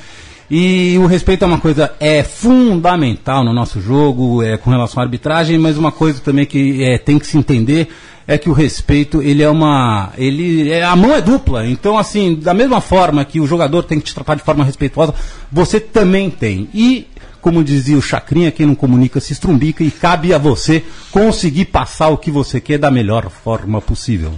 [0.55, 5.07] E o respeito é uma coisa é fundamental no nosso jogo, é, com relação à
[5.07, 7.89] arbitragem, mas uma coisa também que é, tem que se entender
[8.29, 11.67] é que o respeito ele é uma ele é, a mão é dupla.
[11.67, 15.15] Então assim da mesma forma que o jogador tem que te tratar de forma respeitosa
[15.51, 16.69] você também tem.
[16.75, 17.07] E
[17.41, 22.09] como dizia o Chacrinha quem não comunica se estrumbica e cabe a você conseguir passar
[22.09, 24.35] o que você quer da melhor forma possível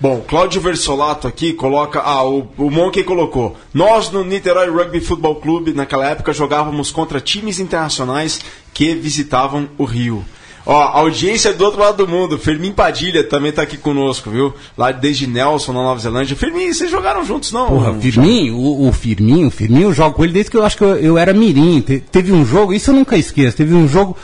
[0.00, 2.00] Bom, Cláudio Versolato aqui coloca.
[2.00, 3.54] Ah, o, o Monkey colocou.
[3.74, 8.40] Nós no Niterói Rugby Futebol Clube, naquela época, jogávamos contra times internacionais
[8.72, 10.24] que visitavam o Rio.
[10.64, 12.38] Ó, audiência é do outro lado do mundo.
[12.38, 14.54] Fermin Padilha também tá aqui conosco, viu?
[14.76, 16.34] Lá desde Nelson, na Nova Zelândia.
[16.36, 17.66] Fermin, vocês jogaram juntos, não?
[17.66, 20.64] Porra, o Firmino, o, o Firmino, o Firmino, eu jogo com ele desde que eu
[20.64, 21.80] acho que eu, eu era mirim.
[21.82, 24.16] Te- teve um jogo, isso eu nunca esqueço, teve um jogo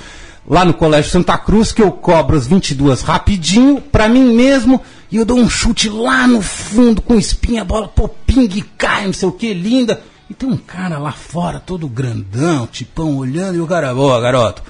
[0.48, 5.16] lá no Colégio Santa Cruz que eu cobro as 22 rapidinho pra mim mesmo e
[5.16, 9.28] eu dou um chute lá no fundo com espinha, bola, pô, pingue, cai, não sei
[9.28, 10.00] o que, linda.
[10.28, 14.62] E tem um cara lá fora, todo grandão, tipão, olhando, e o cara, ó, garoto,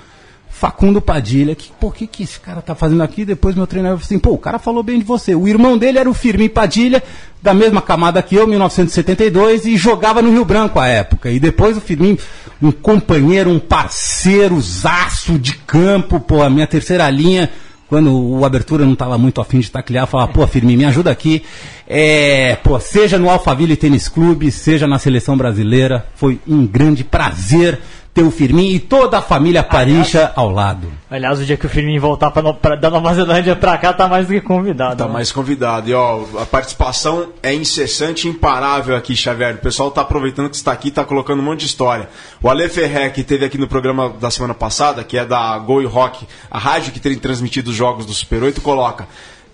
[0.56, 3.26] Facundo Padilha, que, pô, que que esse cara tá fazendo aqui?
[3.26, 5.34] Depois meu treinador falou assim, pô, o cara falou bem de você.
[5.34, 7.02] O irmão dele era o Firmin Padilha,
[7.42, 11.30] da mesma camada que eu, 1972, e jogava no Rio Branco à época.
[11.30, 12.16] E depois o Firmin,
[12.62, 17.50] um companheiro, um parceiro, zaço de campo, pô, a minha terceira linha,
[17.88, 21.42] quando o Abertura não estava muito afim de taclear, falava, pô, Firmin, me ajuda aqui.
[21.86, 27.78] É, pô, seja no Alphaville Tênis Clube, seja na seleção brasileira, foi um grande prazer
[28.16, 30.90] ter o Firmin e toda a família Parincha ao lado.
[31.10, 33.92] Aliás, o dia que o Firmino voltar pra, no- pra- da Nova Zelândia pra cá,
[33.92, 34.96] tá mais do que convidado.
[34.96, 35.12] Tá né?
[35.12, 35.90] mais convidado.
[35.90, 39.56] E ó, a participação é incessante e imparável aqui, Xavier.
[39.56, 42.08] O pessoal tá aproveitando que está aqui, tá colocando um monte de história.
[42.42, 45.82] O Ale Ferré, que teve aqui no programa da semana passada, que é da Go
[45.82, 49.06] e Rock, a rádio que tem transmitido os jogos do Super 8, coloca.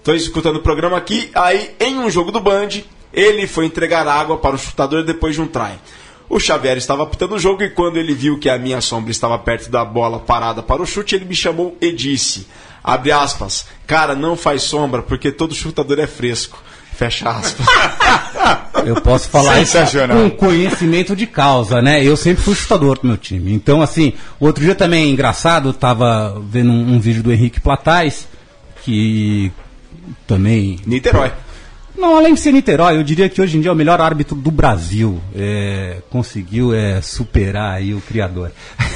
[0.04, 2.68] Tô escutando o programa aqui, aí em um jogo do Band,
[3.12, 5.72] ele foi entregar água para o chutador depois de um try.
[6.32, 9.38] O Xavier estava apitando o jogo e quando ele viu que a minha sombra estava
[9.38, 12.46] perto da bola parada para o chute, ele me chamou e disse:
[12.82, 16.58] abre aspas, cara, não faz sombra porque todo chutador é fresco.
[16.94, 17.66] Fecha aspas.
[18.86, 19.76] Eu posso falar isso
[20.08, 22.02] com conhecimento de causa, né?
[22.02, 23.52] Eu sempre fui chutador do meu time.
[23.52, 28.26] Então, assim, outro dia também engraçado, eu tava vendo um, um vídeo do Henrique Platais,
[28.84, 29.52] que
[30.26, 30.80] também.
[30.86, 31.30] Niterói.
[31.96, 34.34] Não, além de ser Niterói, eu diria que hoje em dia é o melhor árbitro
[34.34, 35.20] do Brasil.
[35.36, 38.50] É, conseguiu é, superar aí o criador.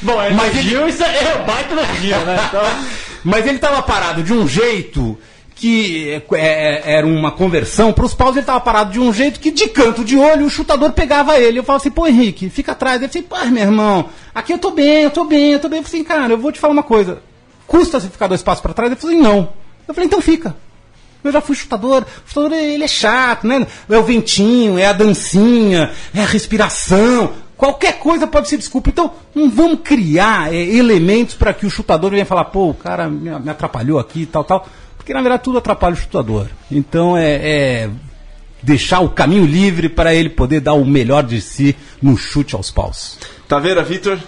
[0.00, 2.36] Bom, é elogio, isso é é baita elogio, né?
[2.48, 2.62] Então,
[3.24, 5.18] Mas ele estava parado de um jeito
[5.54, 9.40] que é, é, era uma conversão para os paus, ele estava parado de um jeito
[9.40, 11.58] que de canto de olho o chutador pegava ele.
[11.58, 12.98] Eu falava assim, pô Henrique, fica atrás.
[12.98, 15.78] Ele assim, pô, meu irmão, aqui eu tô bem, eu tô bem, eu tô bem.
[15.78, 17.22] Eu falei assim, cara, eu vou te falar uma coisa.
[17.66, 18.92] Custa você ficar dois passos para trás?
[18.92, 19.63] Ele falou assim, não.
[19.86, 20.56] Eu falei, então fica.
[21.22, 22.02] Eu já fui chutador.
[22.02, 23.66] O chutador, ele é chato, né?
[23.88, 27.32] É o ventinho, é a dancinha, é a respiração.
[27.56, 28.90] Qualquer coisa pode ser desculpa.
[28.90, 33.08] Então, não vamos criar é, elementos para que o chutador venha falar, pô, o cara
[33.08, 34.68] me, atrapalhou aqui e tal, tal.
[34.96, 36.48] Porque na verdade tudo atrapalha o chutador.
[36.70, 37.90] Então é, é
[38.62, 42.70] deixar o caminho livre para ele poder dar o melhor de si no chute aos
[42.70, 43.18] paus.
[43.46, 44.18] Taveira, Vitor?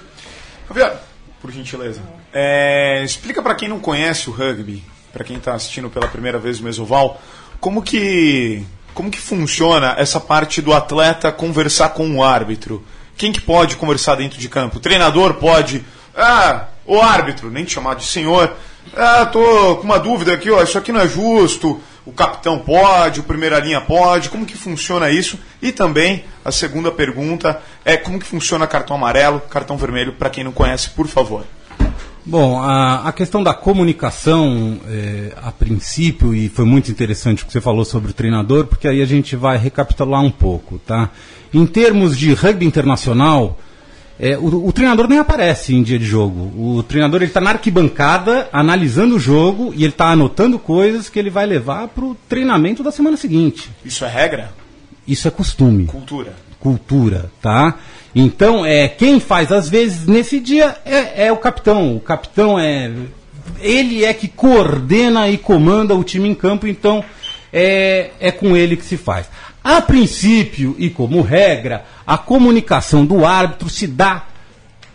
[0.68, 0.98] Javier,
[1.40, 4.84] por gentileza, é, explica para quem não conhece o rugby,
[5.16, 7.18] para quem está assistindo pela primeira vez o Mesoval,
[7.59, 12.85] como que como que funciona essa parte do atleta conversar com o árbitro?
[13.16, 14.76] Quem que pode conversar dentro de campo?
[14.76, 15.83] O treinador pode?
[16.14, 18.55] Ah, o árbitro, nem te chamar de senhor.
[18.94, 21.81] Ah, tô com uma dúvida aqui, ó, isso aqui não é justo.
[22.05, 24.29] O capitão pode, o primeira linha pode.
[24.29, 25.38] Como que funciona isso?
[25.62, 30.44] E também a segunda pergunta é como que funciona cartão amarelo, cartão vermelho para quem
[30.44, 31.46] não conhece, por favor.
[32.28, 37.52] Bom, a, a questão da comunicação, é, a princípio, e foi muito interessante o que
[37.52, 41.10] você falou sobre o treinador, porque aí a gente vai recapitular um pouco, tá?
[41.54, 43.56] Em termos de rugby internacional,
[44.18, 46.52] é, o, o, treinador nem aparece em dia de jogo.
[46.60, 51.30] O treinador está na arquibancada, analisando o jogo e ele está anotando coisas que ele
[51.30, 53.70] vai levar para o treinamento da semana seguinte.
[53.84, 54.52] Isso é regra?
[55.06, 55.86] Isso é costume.
[55.86, 56.34] Cultura.
[56.58, 57.76] Cultura, tá?
[58.18, 61.94] Então, é, quem faz às vezes nesse dia é, é o capitão.
[61.94, 62.90] O capitão é.
[63.61, 67.05] Ele é que coordena e comanda o time em campo, então
[67.52, 69.29] é, é com ele que se faz.
[69.62, 74.24] A princípio e como regra, a comunicação do árbitro se dá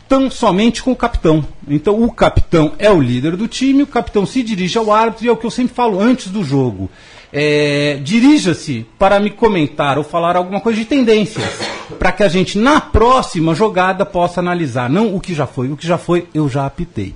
[0.10, 1.46] tão somente com o capitão.
[1.68, 5.30] Então o capitão é o líder do time, o capitão se dirige ao árbitro e
[5.30, 6.90] é o que eu sempre falo antes do jogo.
[7.34, 11.50] É, Dirija-se para me comentar ou falar alguma coisa de tendências,
[11.98, 14.90] para que a gente na próxima jogada possa analisar.
[14.90, 17.16] Não o que já foi, o que já foi eu já apitei.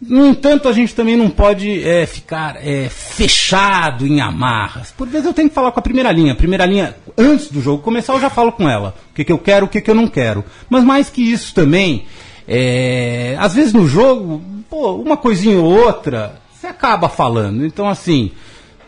[0.00, 4.92] No entanto, a gente também não pode é, ficar é, fechado em amarras.
[4.92, 6.32] Por vezes eu tenho que falar com a primeira linha.
[6.32, 8.94] A primeira linha, antes do jogo começar, eu já falo com ela.
[9.10, 10.44] O que, que eu quero, o que, que eu não quero.
[10.68, 12.04] Mas mais que isso também,
[12.46, 17.64] é, às vezes no jogo, pô, uma coisinha ou outra, você acaba falando.
[17.64, 18.32] Então, assim,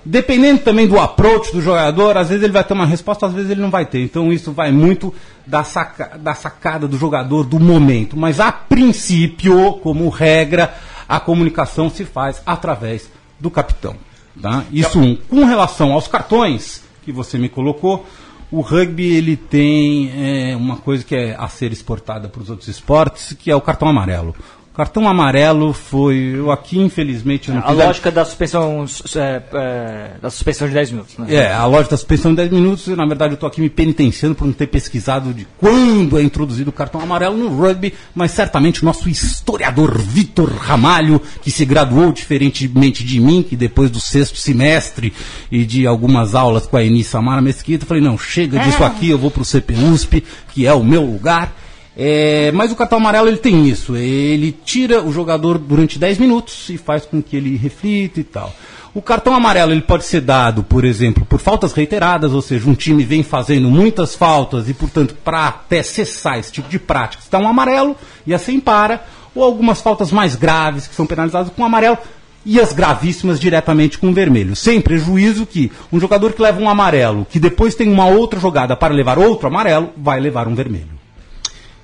[0.04, 3.50] dependendo também do approach do jogador, às vezes ele vai ter uma resposta, às vezes
[3.50, 4.00] ele não vai ter.
[4.00, 5.14] Então isso vai muito
[5.46, 8.16] da, saca, da sacada do jogador, do momento.
[8.16, 10.74] Mas a princípio, como regra,
[11.08, 13.96] a comunicação se faz através do capitão.
[14.40, 14.64] Tá?
[14.70, 15.16] Isso um.
[15.16, 18.06] Com relação aos cartões que você me colocou,
[18.50, 22.68] o rugby ele tem é, uma coisa que é a ser exportada para os outros
[22.68, 24.34] esportes, que é o cartão amarelo.
[24.78, 26.34] Cartão amarelo foi.
[26.36, 28.84] Eu aqui, infelizmente, não A lógica da suspensão,
[29.16, 31.34] é, é, da suspensão de 10 minutos, né?
[31.34, 32.86] É, a lógica da suspensão de 10 minutos.
[32.86, 36.70] Na verdade, eu estou aqui me penitenciando por não ter pesquisado de quando é introduzido
[36.70, 42.12] o cartão amarelo no rugby, mas certamente o nosso historiador Vitor Ramalho, que se graduou
[42.12, 45.12] diferentemente de mim, que depois do sexto semestre
[45.50, 49.18] e de algumas aulas com a Eni Samara Mesquita, falei: não, chega disso aqui, eu
[49.18, 50.22] vou para o CPUSP,
[50.54, 51.52] que é o meu lugar.
[52.00, 56.68] É, mas o cartão amarelo ele tem isso, ele tira o jogador durante 10 minutos
[56.68, 58.54] e faz com que ele reflita e tal.
[58.94, 62.74] O cartão amarelo ele pode ser dado, por exemplo, por faltas reiteradas, ou seja, um
[62.74, 67.36] time vem fazendo muitas faltas e, portanto, para até cessar esse tipo de prática, está
[67.36, 71.98] um amarelo e assim para, ou algumas faltas mais graves que são penalizadas com amarelo
[72.46, 74.54] e as gravíssimas diretamente com vermelho.
[74.54, 78.76] Sem prejuízo que um jogador que leva um amarelo, que depois tem uma outra jogada
[78.76, 80.97] para levar outro amarelo, vai levar um vermelho.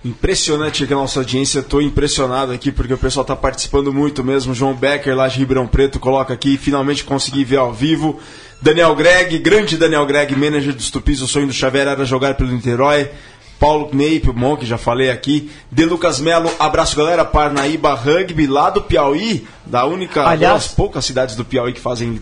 [0.04, 4.52] Impressionante aqui a nossa audiência, estou impressionado aqui porque o pessoal está participando muito mesmo.
[4.52, 8.20] João Becker, lá de Ribeirão Preto, coloca aqui, finalmente consegui ver ao vivo.
[8.60, 12.50] Daniel Greg, grande Daniel Greg, manager dos Tupis, o sonho do Xavier era jogar pelo
[12.50, 13.10] Niterói.
[13.58, 15.50] Paulo Neipe, bom, que já falei aqui.
[15.70, 21.04] De Lucas Melo, abraço galera, Parnaíba Rugby, lá do Piauí, da única, Aliás- das poucas
[21.04, 22.20] cidades do Piauí que fazem,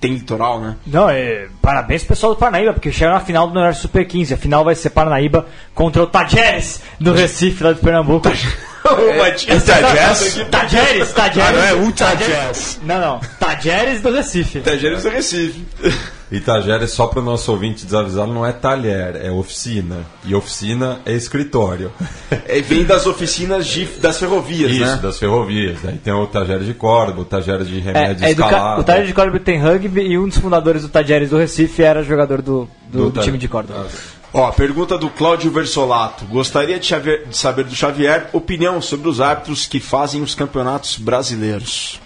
[0.00, 0.76] tem litoral, né?
[0.86, 4.34] Não, é, parabéns pro pessoal do Parnaíba, porque chegaram na final do Universo Super 15.
[4.34, 8.28] A final vai ser Parnaíba contra o Tajeres do Recife, lá de Pernambuco.
[8.84, 10.46] o Matias Tajeres?
[10.50, 11.48] Tajeres, Tajeres.
[11.48, 12.80] Ah, não é um Tajeres.
[12.82, 13.20] Não, não.
[13.38, 14.60] Tajeres do Recife.
[14.60, 15.64] Tajeres do Recife.
[16.30, 19.98] Itageres, só para o nosso ouvinte desavisado, não é talher, é oficina.
[20.24, 21.92] E oficina é escritório.
[22.48, 24.96] É, vem das oficinas de, das ferrovias, Isso, né?
[25.02, 25.78] das ferrovias.
[25.84, 28.80] Aí tem o Tageres de corda, o Tageres de remédio É, é do ca- escalado.
[28.80, 32.02] o Tajeres de Córdoba tem rugby e um dos fundadores do Tajeres do Recife era
[32.02, 33.86] jogador do, do, Do do time de Córdoba.
[34.32, 36.24] Ó, pergunta do Cláudio Versolato.
[36.26, 40.96] Gostaria de, Xavier- de saber do Xavier opinião sobre os árbitros que fazem os campeonatos
[40.98, 42.00] brasileiros.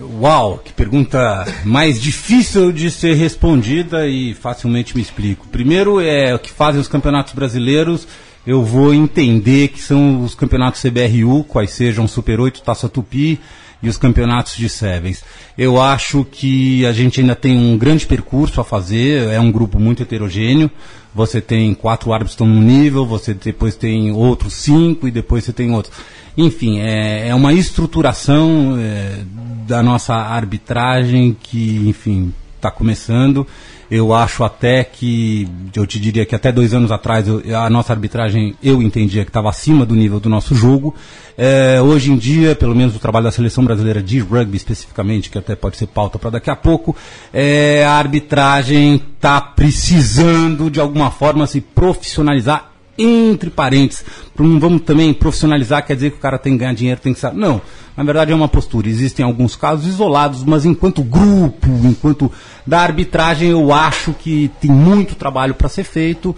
[0.00, 5.46] Uau, que pergunta mais difícil de ser respondida e facilmente me explico.
[5.48, 8.06] Primeiro é o que fazem os campeonatos brasileiros.
[8.46, 13.40] Eu vou entender que são os campeonatos CBRU, quais sejam Super 8, Taça Tupi
[13.82, 15.24] e os campeonatos de Sevens.
[15.58, 19.78] Eu acho que a gente ainda tem um grande percurso a fazer, é um grupo
[19.78, 20.70] muito heterogêneo.
[21.14, 25.72] Você tem quatro árbitros num nível, você depois tem outros cinco e depois você tem
[25.72, 25.94] outros.
[26.36, 29.18] Enfim, é, é uma estruturação é,
[29.66, 33.46] da nossa arbitragem que, enfim, está começando.
[33.94, 37.92] Eu acho até que, eu te diria que até dois anos atrás eu- a nossa
[37.92, 40.94] arbitragem eu entendia que estava acima do nível do nosso jogo.
[41.36, 45.36] É, hoje em dia, pelo menos o trabalho da seleção brasileira de rugby especificamente, que
[45.36, 46.96] até pode ser pauta para daqui a pouco,
[47.34, 54.04] é, a arbitragem está precisando de alguma forma se profissionalizar entre parênteses,
[54.38, 57.20] não vamos também profissionalizar, quer dizer que o cara tem que ganhar dinheiro, tem que
[57.20, 57.38] saber.
[57.38, 57.60] Não,
[57.96, 58.88] na verdade é uma postura.
[58.88, 62.30] Existem alguns casos isolados, mas enquanto grupo, enquanto
[62.66, 66.34] da arbitragem, eu acho que tem muito trabalho para ser feito.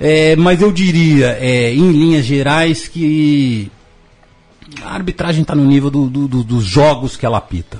[0.00, 3.70] É, mas eu diria, é, em linhas gerais, que
[4.84, 7.78] a arbitragem está no nível do- do- do- dos jogos que ela apita.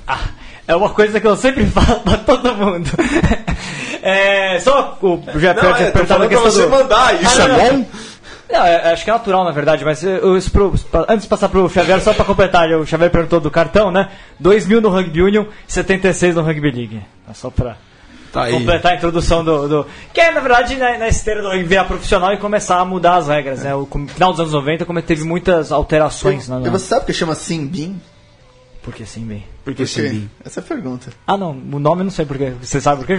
[0.65, 2.89] É uma coisa que eu sempre falo pra todo mundo.
[4.05, 6.69] É, só o Não, é, tinha tô perguntado falando a questão pra você do...
[6.69, 7.85] mandar, isso Ah, é bom?
[8.53, 10.73] Não, é- acho que é natural, na verdade, mas eu, isso pro-
[11.09, 14.09] antes de passar pro Xavier, só pra completar, o Xavier perguntou do cartão, né?
[14.39, 17.01] 2 mil no Rugby Union, 76 no Rugby League.
[17.29, 17.75] É só pra
[18.31, 18.53] Tá aí.
[18.53, 21.85] completar a introdução do, do- Que é, na verdade, na, na esteira do rugby virar
[21.85, 23.73] profissional e começar a mudar as regras, né?
[23.73, 26.59] O com- final dos anos 90, como teve muitas alterações na...
[26.59, 26.69] Na...
[26.69, 27.99] você sabe que chama Simbin?
[28.83, 29.45] Por que sim, bem?
[29.63, 30.09] Porque Por quê?
[30.09, 30.29] sim.
[30.45, 31.09] Essa é a pergunta.
[31.25, 32.53] Ah, não, o nome eu não sei por quê.
[32.61, 33.15] Você sabe por quê,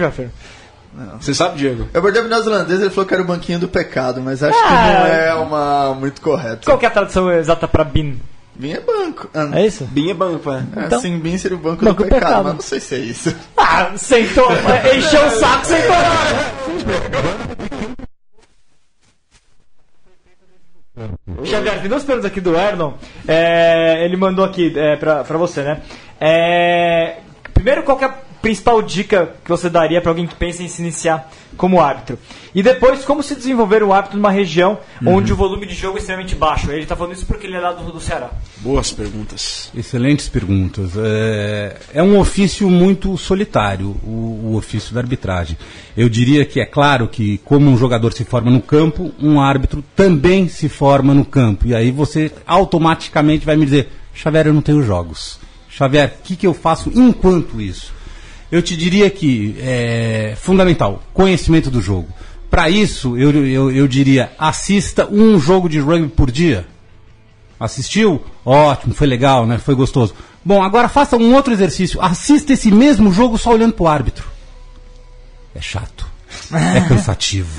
[1.19, 1.87] Você sabe, Diego?
[1.93, 4.63] Eu abordei o neozelandês ele falou que era o banquinho do pecado, mas acho que
[4.63, 4.99] Ah.
[4.99, 6.61] não é uma muito correta.
[6.65, 8.19] Qual que é a tradução exata pra BIN?
[8.57, 9.29] Bin é banco.
[9.33, 9.83] Ah, É isso?
[9.85, 10.63] Binha banco, é.
[10.77, 12.43] é, então- Simbin seria o banco, Banco do do pecado, pecado.
[12.45, 13.35] mas não sei se é isso.
[13.57, 14.47] Ah, sentou,
[14.95, 15.95] encheu o saco, sentou.
[21.43, 22.93] Xavier, tem duas perguntas aqui do Ernon.
[23.27, 25.81] É, ele mandou aqui é, pra, pra você, né?
[26.19, 27.17] É,
[27.53, 30.67] primeiro, qual que é a principal dica que você daria pra alguém que pensa em
[30.67, 32.19] se iniciar como árbitro?
[32.53, 35.99] E depois, como se desenvolver o árbitro numa região onde o volume de jogo é
[35.99, 36.71] extremamente baixo?
[36.71, 38.29] Ele tá falando isso porque ele é lá do, do Ceará.
[38.57, 39.71] Boas perguntas.
[39.75, 40.91] Excelentes perguntas.
[40.95, 45.57] É, é um ofício muito solitário, o, o ofício da arbitragem.
[45.97, 49.83] Eu diria que é claro que, como um jogador se forma no campo, um árbitro
[49.95, 51.65] também se forma no campo.
[51.65, 55.39] E aí você automaticamente vai me dizer: Xavier, eu não tenho jogos.
[55.67, 57.95] Xavier, o que, que eu faço enquanto isso?
[58.51, 62.07] Eu te diria que é fundamental conhecimento do jogo.
[62.49, 66.65] Para isso, eu, eu, eu diria: assista um jogo de rugby por dia.
[67.59, 68.23] Assistiu?
[68.45, 69.57] Ótimo, foi legal, né?
[69.57, 70.13] Foi gostoso.
[70.43, 72.01] Bom, agora faça um outro exercício.
[72.01, 74.27] Assista esse mesmo jogo só olhando pro árbitro.
[75.55, 76.05] É chato.
[76.51, 77.49] É cansativo.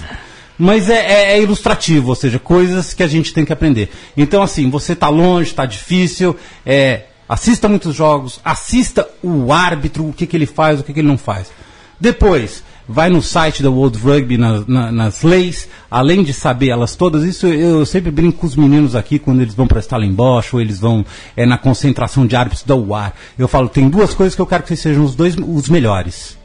[0.58, 3.90] Mas é, é- é ilustrativo, ou seja, coisas que a gente tem que aprender.
[4.16, 10.12] Então, assim, você tá longe, tá difícil, é, assista muitos jogos, assista o árbitro, o
[10.12, 11.50] que, que ele faz, o que, que ele não faz.
[11.98, 16.94] Depois, vai no site da World Rugby, na- na- nas leis, além de saber elas
[16.94, 20.60] todas, isso eu sempre brinco com os meninos aqui quando eles vão para Stellenbosch ou
[20.60, 21.04] eles vão
[21.36, 23.14] é, na concentração de árbitros da UAR.
[23.38, 26.36] Eu falo, tem duas coisas que eu quero que vocês sejam os dois os melhores.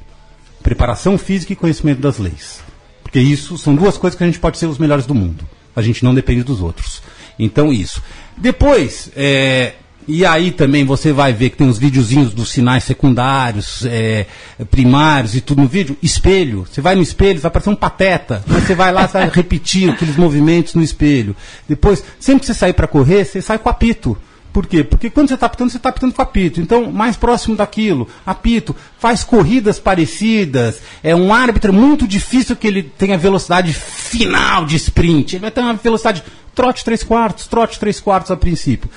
[0.63, 2.61] Preparação física e conhecimento das leis.
[3.03, 5.43] Porque isso são duas coisas que a gente pode ser os melhores do mundo.
[5.75, 7.01] A gente não depende dos outros.
[7.37, 8.01] Então, isso.
[8.37, 9.73] Depois, é,
[10.07, 14.25] e aí também você vai ver que tem os videozinhos dos sinais secundários, é,
[14.69, 15.97] primários e tudo no vídeo.
[16.01, 16.65] Espelho.
[16.69, 18.43] Você vai no espelho, vai parecer um pateta.
[18.47, 21.35] Mas você vai lá, você vai repetir aqueles movimentos no espelho.
[21.67, 24.17] Depois, sempre que você sair para correr, você sai com apito.
[24.51, 24.83] Por quê?
[24.83, 26.59] Porque quando você está apitando, você está apitando com apito.
[26.59, 30.81] Então, mais próximo daquilo, apito, faz corridas parecidas.
[31.01, 35.35] É um árbitro muito difícil que ele tenha velocidade final de sprint.
[35.35, 38.89] Ele vai ter uma velocidade trote 3 quartos, trote 3 quartos a princípio.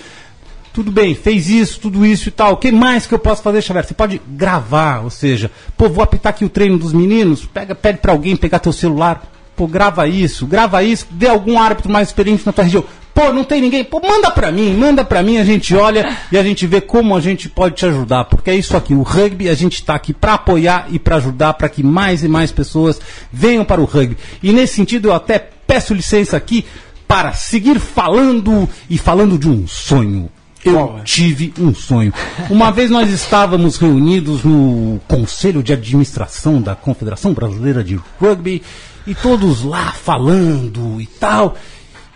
[0.74, 2.54] Tudo bem, fez isso, tudo isso e tal.
[2.54, 3.86] O que mais que eu posso fazer, Xavier?
[3.86, 7.98] Você pode gravar, ou seja, pô, vou apitar aqui o treino dos meninos, pega, pede
[7.98, 9.22] para alguém pegar teu celular,
[9.54, 12.82] pô, grava isso, grava isso, dê algum árbitro mais experiente na tua região.
[13.14, 16.36] Pô, não tem ninguém, pô, manda pra mim, manda pra mim, a gente olha e
[16.36, 19.48] a gente vê como a gente pode te ajudar, porque é isso aqui, o rugby,
[19.48, 23.00] a gente tá aqui pra apoiar e pra ajudar para que mais e mais pessoas
[23.32, 24.16] venham para o rugby.
[24.42, 26.64] E nesse sentido eu até peço licença aqui
[27.06, 30.28] para seguir falando e falando de um sonho.
[30.64, 32.12] Eu tive um sonho.
[32.48, 38.62] Uma vez nós estávamos reunidos no Conselho de Administração da Confederação Brasileira de Rugby
[39.06, 41.54] e todos lá falando e tal.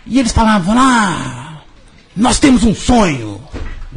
[0.05, 1.61] E eles falavam: Ah,
[2.15, 3.39] nós temos um sonho.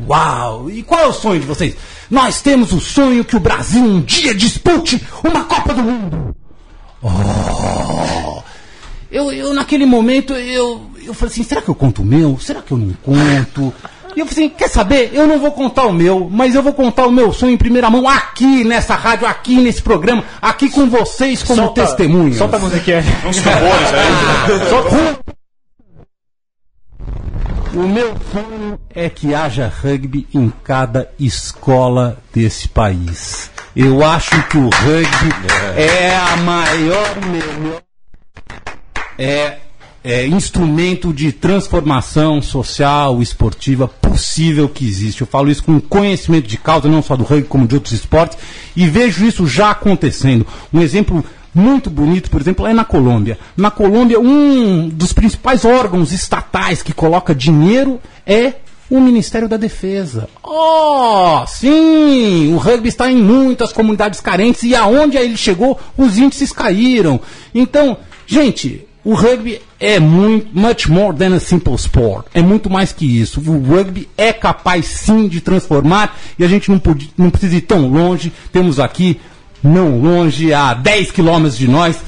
[0.06, 0.70] Uau!
[0.70, 1.76] E qual é o sonho de vocês?
[2.10, 6.36] Nós temos o sonho que o Brasil um dia dispute uma Copa do Mundo.
[7.02, 8.42] Oh!
[9.10, 12.38] Eu, eu naquele momento, eu, eu falei assim, será que eu conto o meu?
[12.38, 13.72] Será que eu não conto?
[14.14, 15.10] E eu falei assim, quer saber?
[15.14, 17.88] Eu não vou contar o meu, mas eu vou contar o meu sonho em primeira
[17.88, 22.36] mão aqui nessa rádio, aqui nesse programa, aqui com vocês como Solta- testemunhas.
[22.36, 23.02] Solta a musiquinha.
[23.26, 24.68] Uns tambores aí.
[24.68, 25.22] Solta-
[27.74, 33.50] O meu sonho é que haja rugby em cada escola desse país.
[33.74, 35.34] Eu acho que o rugby
[35.78, 37.80] é a maior, melhor
[39.18, 39.56] é,
[40.04, 45.20] é instrumento de transformação social, esportiva possível que existe.
[45.20, 48.36] Eu falo isso com conhecimento de causa, não só do rugby, como de outros esportes,
[48.74, 50.46] e vejo isso já acontecendo.
[50.72, 51.24] Um exemplo
[51.54, 53.38] muito bonito, por exemplo, é na Colômbia.
[53.56, 58.54] Na Colômbia, um dos principais órgãos estatais que coloca dinheiro é
[58.90, 60.28] o Ministério da Defesa.
[60.42, 62.52] Oh, sim!
[62.52, 67.20] O rugby está em muitas comunidades carentes e aonde ele chegou, os índices caíram.
[67.54, 67.96] Então,
[68.26, 72.26] gente, o rugby é muito, much more than a simple sport.
[72.32, 73.40] É muito mais que isso.
[73.40, 77.62] O rugby é capaz sim de transformar e a gente não, pode, não precisa ir
[77.62, 78.32] tão longe.
[78.52, 79.20] Temos aqui,
[79.62, 82.00] não longe, a 10 quilômetros de nós,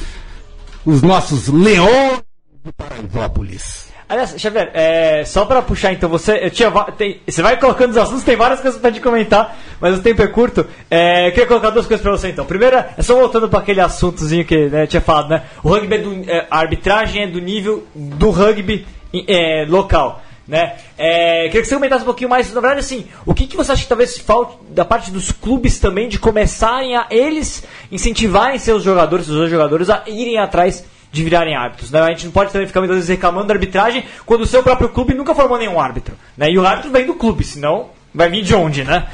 [0.84, 2.22] os nossos leões
[2.64, 3.93] de Paraisópolis.
[4.07, 8.22] Aliás, Xavier, é, só pra puxar então, você, tinha, tem, você vai colocando os assuntos,
[8.22, 10.66] tem várias coisas pra te comentar, mas o tempo é curto.
[10.90, 12.44] É, queria colocar duas coisas pra você então.
[12.44, 15.44] Primeira, é só voltando pra aquele assuntozinho que né, tinha falado, né?
[15.62, 18.86] O rugby é do, é, a arbitragem é do nível do rugby
[19.26, 20.22] é, local.
[20.46, 20.76] Né?
[20.98, 23.72] É, queria que você comentasse um pouquinho mais, na verdade, assim, o que, que você
[23.72, 28.82] acha que talvez falte da parte dos clubes também de começarem a eles incentivarem seus
[28.82, 30.84] jogadores, seus jogadores a irem atrás
[31.14, 31.90] de virarem árbitros.
[31.90, 32.00] Né?
[32.00, 34.88] A gente não pode também ficar muitas vezes reclamando da arbitragem quando o seu próprio
[34.88, 36.16] clube nunca formou nenhum árbitro.
[36.36, 36.50] Né?
[36.50, 39.06] E o árbitro vem do clube, senão vai vir de onde, né?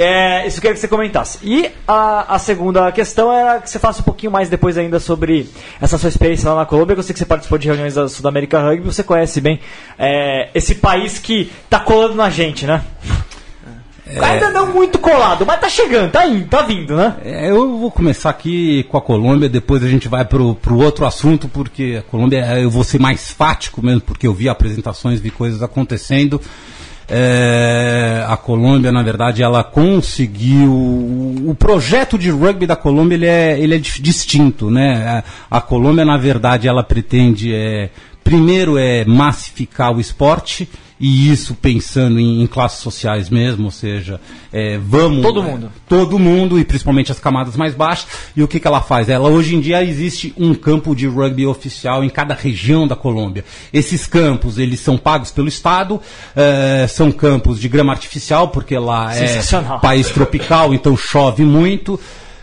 [0.00, 1.38] É, isso eu queria que você comentasse.
[1.42, 5.50] E a, a segunda questão era que você falasse um pouquinho mais depois ainda sobre
[5.80, 6.94] essa sua experiência lá na Colômbia.
[6.94, 9.58] Eu sei que você participou de reuniões da Sudamérica Rugby, você conhece bem
[9.98, 12.80] é, esse país que tá colando na gente, né?
[14.16, 17.16] Ainda não muito colado, mas tá chegando, tá indo, tá vindo, né?
[17.24, 21.04] É, eu vou começar aqui com a Colômbia, depois a gente vai pro, pro outro
[21.04, 25.20] assunto, porque a Colômbia é, eu vou ser mais fático mesmo, porque eu vi apresentações,
[25.20, 26.40] vi coisas acontecendo.
[27.10, 30.70] É, a Colômbia, na verdade, ela conseguiu.
[30.70, 35.22] O projeto de rugby da Colômbia ele é, ele é distinto, né?
[35.50, 37.88] A, a Colômbia, na verdade, ela pretende é,
[38.22, 40.68] primeiro é massificar o esporte
[41.00, 44.20] e isso pensando em, em classes sociais mesmo, ou seja,
[44.52, 45.70] é, vamos Todo mundo.
[45.88, 48.08] todo mundo e principalmente as camadas mais baixas.
[48.36, 49.08] E o que, que ela faz?
[49.08, 53.44] Ela hoje em dia existe um campo de rugby oficial em cada região da Colômbia.
[53.72, 56.00] Esses campos eles são pagos pelo estado,
[56.34, 59.40] eh, são campos de grama artificial porque lá é
[59.80, 61.98] país tropical, então chove muito.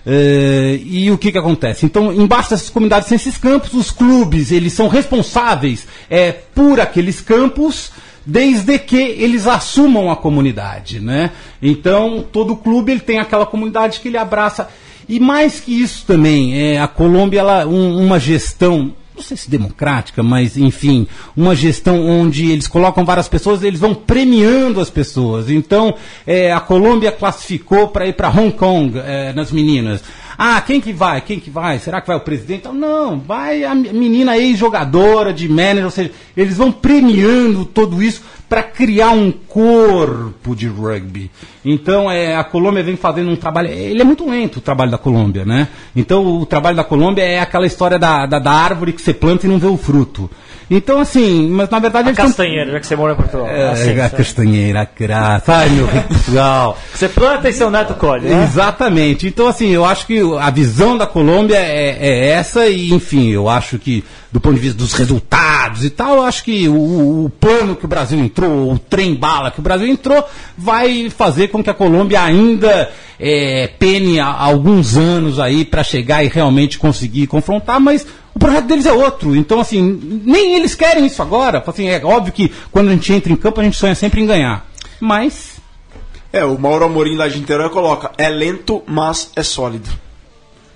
[0.07, 1.85] Eh, e o que, que acontece?
[1.85, 7.91] Então, embaixo dessas comunidades, esses campos, os clubes eles são responsáveis eh, por aqueles campos
[8.25, 11.31] desde que eles assumam a comunidade, né?
[11.61, 14.67] Então todo clube ele tem aquela comunidade que ele abraça
[15.07, 19.49] e mais que isso também, é, a Colômbia ela um- uma gestão não sei se
[19.49, 25.49] democrática, mas enfim, uma gestão onde eles colocam várias pessoas, eles vão premiando as pessoas.
[25.49, 25.95] Então,
[26.27, 30.03] é, a Colômbia classificou para ir para Hong Kong é, nas meninas.
[30.37, 31.21] Ah, quem que vai?
[31.21, 31.79] Quem que vai?
[31.79, 32.59] Será que vai o presidente?
[32.59, 38.03] Então, não, vai a me- menina ex-jogadora de manager, ou seja, eles vão premiando tudo
[38.03, 38.21] isso
[38.55, 41.29] para criar um corpo de rugby.
[41.65, 43.67] Então, é, a Colômbia vem fazendo um trabalho.
[43.67, 45.67] Ele é muito lento o trabalho da Colômbia, né?
[45.93, 49.45] Então, o trabalho da Colômbia é aquela história da, da, da árvore que você planta
[49.45, 50.29] e não vê o fruto.
[50.69, 53.47] Então, assim, mas na verdade A castanheira, já que você mora em Portugal.
[53.47, 55.53] É, Assim, a castanheira, a graça.
[55.53, 56.77] Ai, meu rico Portugal.
[56.91, 58.43] Você planta e seu neto colhe, né?
[58.43, 59.27] Exatamente.
[59.27, 63.47] Então, assim, eu acho que a visão da Colômbia é, é essa e, enfim, eu
[63.47, 64.03] acho que,
[64.35, 67.87] do ponto de vista dos resultados e tal, acho que o, o plano que o
[67.87, 70.21] Brasil entrou, o trem-bala que o Brasil entrou,
[70.57, 76.21] vai fazer com que a Colômbia ainda é, pene a- alguns anos aí para chegar
[76.21, 78.05] e realmente conseguir confrontar, mas
[78.35, 79.33] o projeto deles é outro.
[79.37, 81.63] Então, assim, nem eles querem isso agora.
[81.65, 84.25] Assim, é óbvio que quando a gente entra em campo, a gente sonha sempre em
[84.25, 84.67] ganhar.
[84.99, 85.55] Mas
[86.33, 89.89] É, o Mauro Amorim de Niterói coloca: é lento, mas é sólido.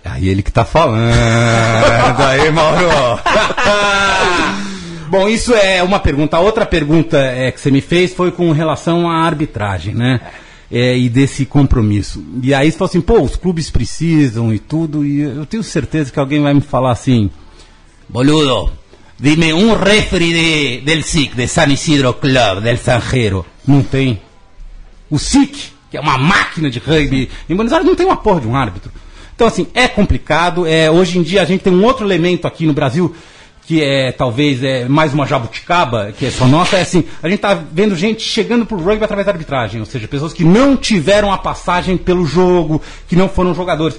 [0.04, 1.14] Aí ele que tá falando.
[2.20, 2.90] Aí, Mauro.
[5.10, 6.38] Bom, isso é uma pergunta.
[6.38, 10.22] A outra pergunta é, que você me fez foi com relação à arbitragem, né?
[10.72, 12.24] É, e desse compromisso.
[12.44, 16.12] E aí você falou assim, pô, os clubes precisam e tudo, e eu tenho certeza
[16.12, 17.32] que alguém vai me falar assim,
[18.08, 18.72] boludo,
[19.20, 23.44] dime um referee de, del SIC, de San Isidro Club, del Sanjero.
[23.68, 24.22] Não tem.
[25.10, 28.42] O SIC, que é uma máquina de rugby, em Buenos Aires não tem uma porra
[28.42, 28.92] de um árbitro.
[29.40, 30.68] Então, assim, é complicado.
[30.68, 33.16] É, hoje em dia a gente tem um outro elemento aqui no Brasil
[33.66, 37.40] que é talvez é mais uma jabuticaba, que é só nossa, é assim, a gente
[37.40, 41.32] tá vendo gente chegando pro rugby através da arbitragem, ou seja, pessoas que não tiveram
[41.32, 43.98] a passagem pelo jogo, que não foram jogadores.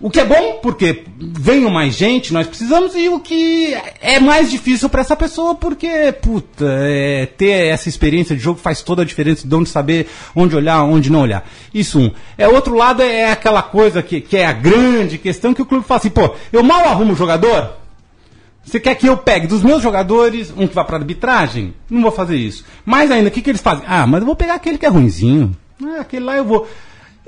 [0.00, 4.48] O que é bom, porque venham mais gente, nós precisamos, e o que é mais
[4.48, 9.04] difícil para essa pessoa, porque, puta, é, ter essa experiência de jogo faz toda a
[9.04, 11.48] diferença de onde saber, onde olhar, onde não olhar.
[11.74, 12.12] Isso um.
[12.36, 15.84] É, outro lado é aquela coisa que, que é a grande questão que o clube
[15.84, 17.72] fala assim, pô, eu mal arrumo jogador,
[18.68, 21.74] você quer que eu pegue dos meus jogadores um que vá para arbitragem?
[21.90, 22.64] Não vou fazer isso.
[22.84, 23.82] Mais ainda, o que, que eles fazem?
[23.88, 25.56] Ah, mas eu vou pegar aquele que é ruinzinho.
[25.82, 26.68] Ah, aquele lá eu vou.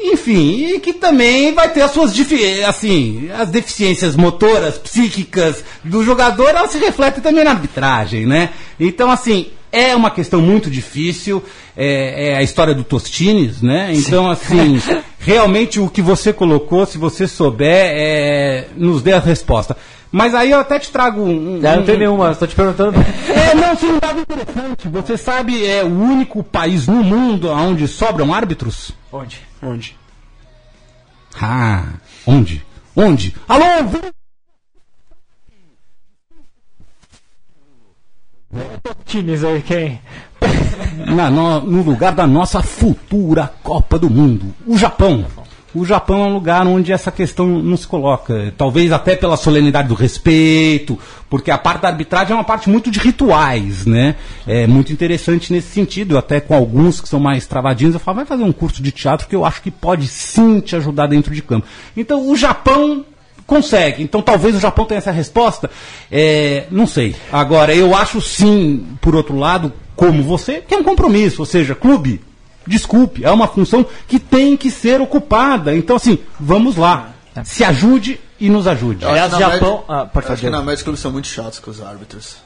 [0.03, 6.03] Enfim, e que também vai ter as suas defi- assim, as deficiências motoras, psíquicas do
[6.03, 8.51] jogador, elas se refletem também na arbitragem, né?
[8.79, 11.43] Então, assim, é uma questão muito difícil,
[11.77, 13.91] é, é a história do Tostines, né?
[13.95, 14.81] Então, assim,
[15.21, 19.77] realmente o que você colocou, se você souber, é, nos dê a resposta.
[20.11, 21.61] Mas aí eu até te trago um.
[21.63, 22.99] Ah, não um- tem nenhuma, estou te perguntando.
[23.31, 24.89] é, não, sim, um dado interessante.
[24.89, 28.91] Você sabe, é o único país no mundo onde sobram árbitros?
[29.13, 29.50] Onde?
[29.63, 29.97] Onde?
[31.41, 31.85] Ah,
[32.27, 32.65] onde?
[32.97, 33.35] Onde?
[33.49, 34.13] Alô, vem-
[39.05, 40.01] Tines aí, quem?
[41.15, 45.25] na, no, no lugar da nossa futura Copa do Mundo, o Japão.
[45.73, 48.53] O Japão é um lugar onde essa questão não se coloca.
[48.59, 50.99] Talvez até pela solenidade do respeito,
[51.29, 54.17] porque a parte da arbitragem é uma parte muito de rituais, né?
[54.47, 56.15] É muito interessante nesse sentido.
[56.15, 58.91] Eu até com alguns que são mais travadinhos, eu falo, vai fazer um curso de
[58.91, 61.67] teatro que eu acho que pode sim te ajudar dentro de campo.
[61.97, 63.05] Então o Japão
[63.47, 64.03] consegue.
[64.03, 65.71] Então talvez o Japão tenha essa resposta.
[66.11, 67.15] É, não sei.
[67.33, 71.43] Agora, eu acho sim, por outro lado, como você, que é um compromisso.
[71.43, 72.21] Ou seja, clube,
[72.71, 75.75] desculpe, é uma função que tem que ser ocupada.
[75.77, 77.11] Então, assim, vamos lá.
[77.45, 79.05] Se ajude e nos ajude.
[79.05, 79.49] Aliás, Japão.
[79.79, 80.51] média- Ah, pode Acho que fazer.
[80.51, 82.37] na média os clubes são muito chatos com os árbitros.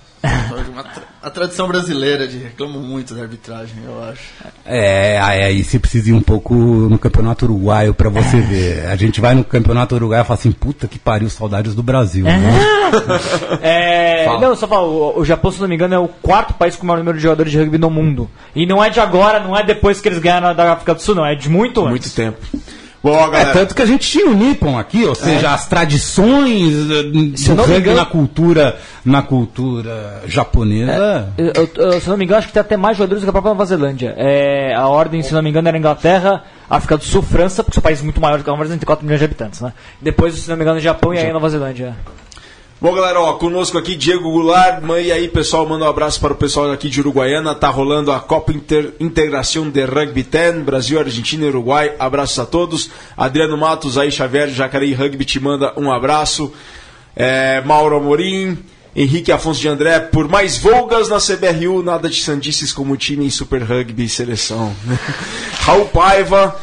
[0.72, 4.22] Uma tra- a tradição brasileira de reclamam muito da arbitragem, eu acho.
[4.64, 8.86] É, aí você precisa ir um pouco no campeonato uruguaio pra você ver.
[8.86, 12.24] A gente vai no campeonato uruguaio e fala assim, puta que pariu, saudades do Brasil.
[12.24, 12.40] né?
[13.62, 16.76] É, não, só falar, o, o Japão, se não me engano, é o quarto país
[16.76, 18.28] com o maior número de jogadores de rugby no mundo.
[18.54, 21.14] E não é de agora, não é depois que eles ganharam da África do Sul,
[21.14, 21.90] não, é de muito antes.
[21.90, 22.38] Muito tempo.
[23.04, 23.52] Bom, ó, É galera.
[23.52, 27.56] tanto que a gente tinha o Nippon aqui, ou seja, as tradições eh, Se do
[27.56, 31.28] não me engano- na cultura, na cultura japonesa.
[31.36, 33.28] Eu- eu- eu, se não me engano, acho que tem até mais jogadores do que
[33.28, 34.14] a própria Nova Zelândia.
[34.16, 37.82] É, a ordem, se não me engano, era Inglaterra, África do Sul, França, porque são
[37.82, 39.72] países muito maiores, que a Nova Zelândia tem 4 milhões de habitantes, né?
[40.00, 41.94] Depois, se não me engano, Japão e aí Nova Zelândia.
[42.84, 44.82] Bom, galera, ó, conosco aqui Diego Goulart.
[45.02, 47.54] E aí, pessoal, manda um abraço para o pessoal aqui de Uruguaiana.
[47.54, 51.94] Tá rolando a Copa Inter Integração de Rugby 10, Brasil, Argentina e Uruguai.
[51.98, 52.90] Abraços a todos.
[53.16, 56.52] Adriano Matos, aí, Xavier, Jacareí Rugby te manda um abraço.
[57.16, 58.58] É, Mauro Amorim,
[58.94, 63.30] Henrique Afonso de André, por mais volgas na CBRU, nada de sandices como time em
[63.30, 64.76] Super Rugby e seleção.
[65.64, 66.54] Raul Paiva,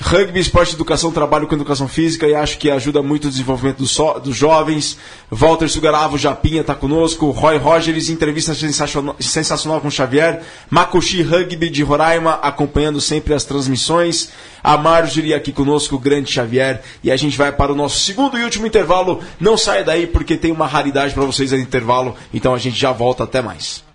[0.00, 3.90] Rugby, esporte, educação, trabalho com educação física e acho que ajuda muito o desenvolvimento dos,
[3.90, 4.98] so- dos jovens.
[5.30, 7.30] Walter Sugaravo, Japinha, está conosco.
[7.30, 10.42] Roy Rogers, entrevista sensacional, sensacional com Xavier.
[10.70, 14.30] Makushi Rugby de Roraima, acompanhando sempre as transmissões.
[14.62, 16.82] A Marjorie aqui conosco, o grande Xavier.
[17.02, 19.20] E a gente vai para o nosso segundo e último intervalo.
[19.40, 22.14] Não saia daí porque tem uma raridade para vocês no intervalo.
[22.34, 23.24] Então a gente já volta.
[23.24, 23.85] Até mais.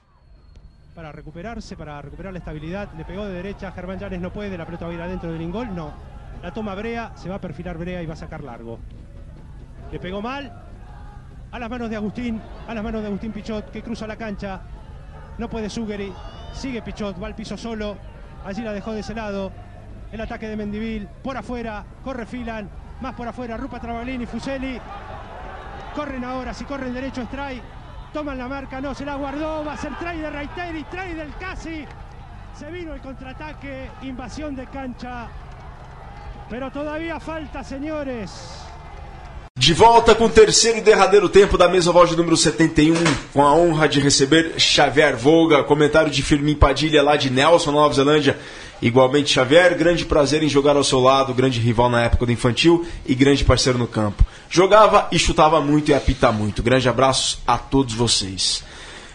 [1.01, 2.87] Para recuperarse, para recuperar la estabilidad.
[2.95, 5.41] Le pegó de derecha, Germán Llanes no puede, la pelota va a ir adentro del
[5.41, 5.91] ingol, no.
[6.43, 8.77] La toma Brea, se va a perfilar Brea y va a sacar largo.
[9.91, 10.53] Le pegó mal,
[11.51, 14.61] a las manos de Agustín, a las manos de Agustín Pichot, que cruza la cancha.
[15.39, 16.13] No puede Sugeri,
[16.53, 17.97] sigue Pichot, va al piso solo,
[18.45, 19.51] allí la dejó de ese lado.
[20.11, 22.69] El ataque de Mendivil, por afuera, corre Filan,
[23.01, 24.79] más por afuera, Rupa Travaglini, Fuseli.
[25.95, 27.59] Corren ahora, si corren derecho es try.
[28.13, 29.63] Toman la marca, no, se la guardó.
[29.63, 31.85] Va a ser try de Reiteri, try del Casi.
[32.57, 35.27] Se vino el contraataque, invasión de cancha.
[36.49, 38.31] Pero todavía falta, señores.
[39.57, 42.95] De volta com o terceiro e derradeiro tempo da mesa oval de número 71,
[43.31, 47.93] com a honra de receber Xavier Volga, comentário de Firmin Padilha lá de Nelson, Nova
[47.93, 48.37] Zelândia.
[48.81, 52.85] Igualmente, Xavier, grande prazer em jogar ao seu lado, grande rival na época do infantil
[53.05, 54.25] e grande parceiro no campo.
[54.49, 56.63] Jogava e chutava muito e apita muito.
[56.63, 58.63] Grande abraço a todos vocês.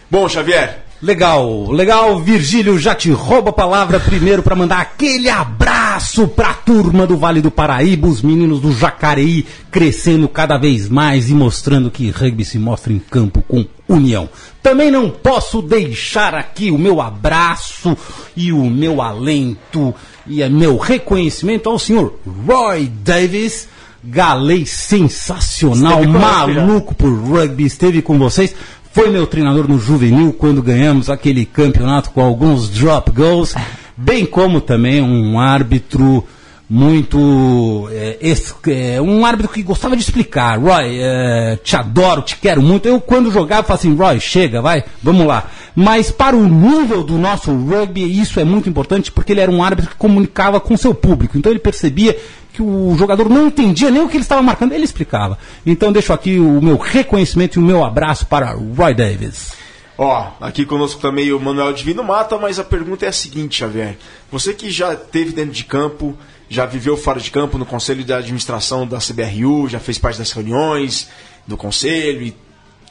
[0.09, 6.27] Bom, Xavier, Legal, legal, Virgílio já te rouba a palavra primeiro para mandar aquele abraço
[6.27, 11.35] pra turma do Vale do Paraíba, os meninos do Jacareí crescendo cada vez mais e
[11.35, 14.29] mostrando que rugby se mostra em campo com união.
[14.61, 17.97] Também não posso deixar aqui o meu abraço
[18.35, 19.93] e o meu alento
[20.25, 23.67] e o meu reconhecimento ao senhor Roy Davis,
[24.03, 28.53] galês sensacional, maluco por rugby, esteve com vocês.
[28.91, 33.55] foi meu treinador no juvenil quando ganhamos aquele campeonato com alguns drop goals,
[33.95, 36.25] bem como também um árbitro
[36.69, 40.59] muito é, esse, é, um árbitro que gostava de explicar.
[40.59, 42.87] Roy, é, te adoro, te quero muito.
[42.87, 47.17] Eu quando jogava falava assim, Roy, chega, vai vamos lá, mas para o nível do
[47.17, 50.93] nosso rugby, isso é muito importante porque ele era um árbitro que comunicava com seu
[50.93, 52.17] público, então ele percebia
[52.51, 55.37] que o jogador não entendia nem o que ele estava marcando, ele explicava.
[55.65, 59.51] Então deixo aqui o meu reconhecimento e o meu abraço para Roy Davis.
[59.97, 63.97] Ó, aqui conosco também o Manuel Divino Mata, mas a pergunta é a seguinte, Xavier.
[64.31, 66.15] Você que já teve dentro de campo,
[66.49, 70.31] já viveu fora de campo no conselho de administração da CBRU, já fez parte das
[70.31, 71.09] reuniões
[71.45, 72.35] do conselho e,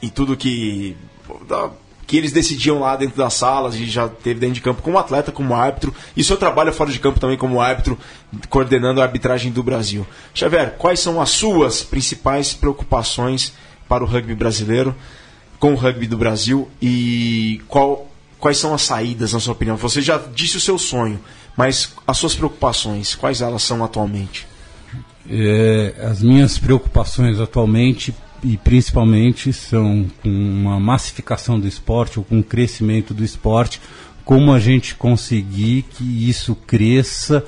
[0.01, 0.95] e tudo que
[2.05, 5.29] que eles decidiam lá dentro das salas e já teve dentro de campo como atleta,
[5.29, 7.99] como árbitro, e seu trabalho fora de campo também como árbitro,
[8.49, 10.07] coordenando a arbitragem do Brasil.
[10.33, 13.51] Xavier, quais são as suas principais preocupações
[13.89, 14.95] para o rugby brasileiro?
[15.59, 19.77] com o rugby do Brasil e qual, quais são as saídas, na sua opinião?
[19.77, 21.19] Você já disse o seu sonho,
[21.57, 24.47] mas as suas preocupações, quais elas são atualmente?
[25.29, 32.39] É, as minhas preocupações atualmente e principalmente são com uma massificação do esporte ou com
[32.39, 33.81] o crescimento do esporte,
[34.23, 37.43] como a gente conseguir que isso cresça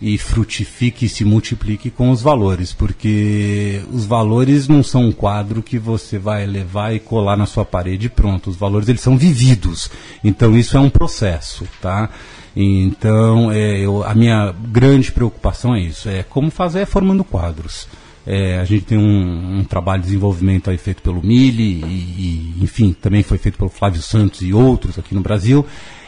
[0.00, 5.62] e frutifique e se multiplique com os valores, porque os valores não são um quadro
[5.62, 8.48] que você vai levar e colar na sua parede pronto.
[8.48, 9.90] Os valores eles são vividos.
[10.22, 12.10] Então isso é um processo, tá?
[12.56, 17.86] Então é, eu, a minha grande preocupação é isso, é como fazer formando quadros.
[18.26, 22.62] É, a gente tem um, um, trabalho de desenvolvimento aí feito pelo Mili e, e,
[22.62, 25.64] enfim, também foi feito pelo Flávio Santos e outros aqui no Brasil.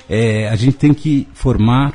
[0.08, 1.94] É, a gente tem que formar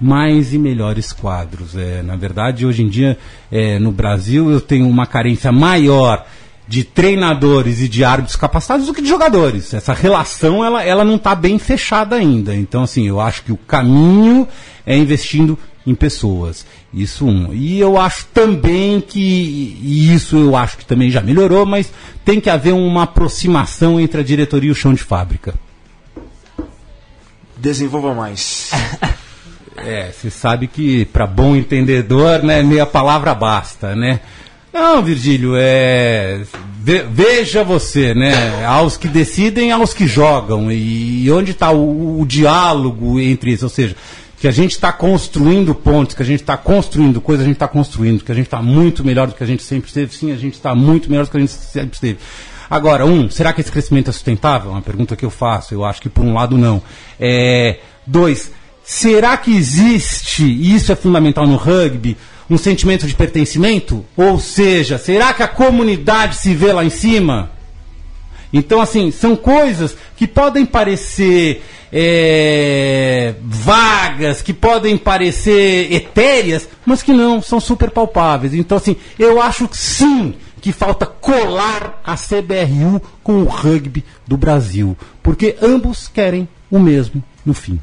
[0.00, 1.76] mais e melhores quadros.
[1.76, 3.18] É, na verdade, hoje em dia,
[3.50, 6.26] é, no Brasil, eu tenho uma carência maior
[6.72, 9.74] de treinadores e de árbitros capacitados do que de jogadores.
[9.74, 12.56] Essa relação ela, ela não está bem fechada ainda.
[12.56, 14.48] Então, assim, eu acho que o caminho
[14.86, 16.64] é investindo em pessoas.
[16.90, 17.52] Isso um.
[17.52, 19.20] E eu acho também que,
[19.82, 21.92] e isso eu acho que também já melhorou, mas
[22.24, 25.54] tem que haver uma aproximação entre a diretoria e o chão de fábrica.
[27.54, 28.70] Desenvolva mais.
[29.74, 34.20] É, você sabe que para bom entendedor, né, meia palavra basta, né?
[34.72, 36.42] Não, Virgílio, é.
[36.80, 38.64] Ve, veja você, né?
[38.64, 40.72] Aos que decidem, aos que jogam.
[40.72, 43.66] E, onde está o, o, diálogo entre isso?
[43.66, 43.94] Ou seja,
[44.38, 47.68] que a gente está construindo pontos, que a gente está construindo coisas, a gente está
[47.68, 50.14] construindo, que a gente está muito melhor do que a gente sempre esteve.
[50.14, 52.18] Sim, a gente está muito melhor do que a gente sempre esteve.
[52.68, 54.70] Agora, um, será que esse crescimento é sustentável?
[54.70, 55.74] É uma pergunta que eu faço.
[55.74, 56.82] Eu acho que por um lado não.
[57.20, 58.50] É, dois,
[58.84, 62.16] Será que existe, e isso é fundamental no rugby,
[62.52, 64.04] um sentimento de pertencimento?
[64.16, 67.50] Ou seja, será que a comunidade se vê lá em cima?
[68.52, 77.12] Então, assim, são coisas que podem parecer é, vagas, que podem parecer etéreas, mas que
[77.12, 78.52] não, são super palpáveis.
[78.52, 84.96] Então, assim, eu acho sim que falta colar a CBRU com o rugby do Brasil,
[85.22, 87.80] porque ambos querem o mesmo no fim.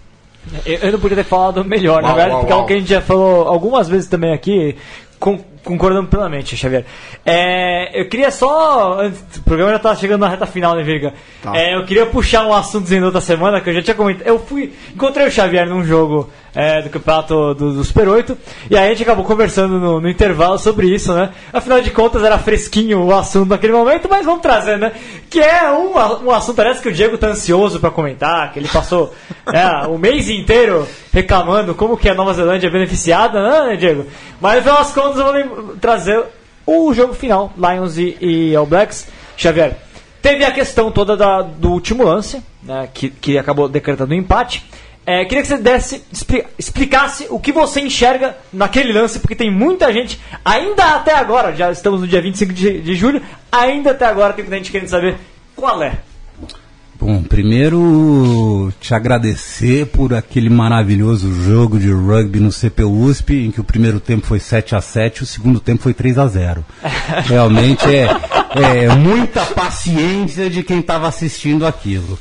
[0.65, 2.59] Eu, eu não podia ter falado melhor, uau, na verdade, uau, porque uau.
[2.59, 4.75] é algo que a gente já falou algumas vezes também aqui,
[5.19, 6.85] com, concordando plenamente, Xavier.
[7.25, 9.05] É, eu queria só.
[9.05, 11.13] O programa já está chegando na reta final, né, Virga?
[11.41, 11.55] Tá.
[11.55, 14.27] É, eu queria puxar um assunto da outra semana que eu já tinha comentado.
[14.27, 14.73] Eu fui.
[14.93, 18.37] Encontrei o Xavier num jogo é, do campeonato do, do, Super 8
[18.69, 21.29] e aí a gente acabou conversando no, no, intervalo sobre isso, né?
[21.53, 24.91] Afinal de contas era fresquinho o assunto naquele momento, mas vamos trazer, né?
[25.29, 25.93] Que é um,
[26.25, 29.13] um assunto, parece que o Diego tá ansioso para comentar, que ele passou
[29.53, 34.05] é, o mês inteiro reclamando como que a Nova Zelândia é beneficiada, né, Diego?
[34.39, 36.23] Mas no final contas eu vou trazer
[36.65, 39.07] o jogo final, Lions e, e All Blacks.
[39.35, 39.77] Xavier,
[40.21, 44.65] teve a questão toda da, do último lance, né, que, que acabou decretando um empate.
[45.05, 46.03] É, queria que você desse,
[46.57, 51.71] explicasse o que você enxerga naquele lance, porque tem muita gente, ainda até agora, já
[51.71, 53.19] estamos no dia 25 de, de julho,
[53.51, 55.17] ainda até agora tem muita gente querendo saber
[55.55, 55.97] qual é.
[56.99, 63.63] Bom, primeiro te agradecer por aquele maravilhoso jogo de rugby no CPUSP, em que o
[63.63, 66.65] primeiro tempo foi 7 a 7 o segundo tempo foi 3 a 0
[67.25, 68.09] Realmente é,
[68.83, 72.19] é muita paciência de quem estava assistindo aquilo.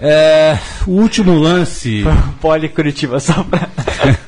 [0.00, 0.58] É,
[0.88, 2.02] o último lance.
[2.40, 3.68] Poli Curitiba, só pra.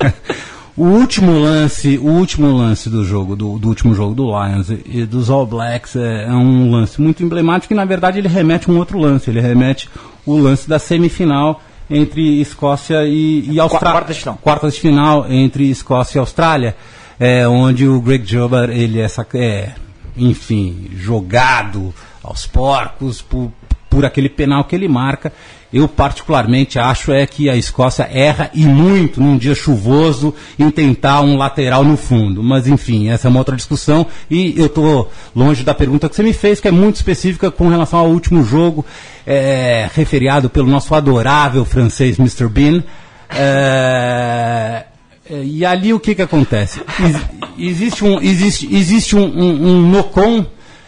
[0.75, 5.05] o último lance, o último lance do jogo, do, do último jogo do Lions e
[5.05, 8.73] dos All Blacks é, é, um lance muito emblemático e na verdade ele remete a
[8.73, 9.29] um outro lance.
[9.29, 9.87] Ele remete
[10.25, 13.91] o lance da semifinal entre Escócia e, e Austrália.
[13.91, 14.39] Quartas de final.
[14.41, 16.75] Quartas de final entre Escócia e Austrália,
[17.19, 19.71] é, onde o Greg Jobber, ele é, é
[20.17, 21.93] enfim, jogado
[22.23, 23.51] aos porcos por
[23.93, 25.31] por aquele penal que ele marca.
[25.71, 31.21] Eu particularmente acho é que a Escócia erra e muito num dia chuvoso em tentar
[31.21, 32.43] um lateral no fundo.
[32.43, 36.21] Mas enfim, essa é uma outra discussão e eu estou longe da pergunta que você
[36.21, 38.85] me fez, que é muito específica com relação ao último jogo,
[39.25, 42.47] é, referiado pelo nosso adorável francês Mr.
[42.47, 42.83] Bean.
[43.31, 44.85] É,
[45.29, 46.81] é, e ali o que, que acontece?
[46.99, 47.25] Ex-
[47.57, 50.45] existe um, existe, existe um, um, um nocon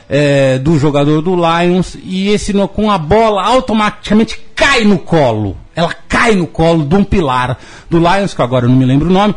[0.09, 5.57] é, do jogador do Lions e esse nocon, a bola automaticamente cai no colo.
[5.75, 7.57] Ela cai no colo de um pilar
[7.89, 9.35] do Lions, que agora eu não me lembro o nome.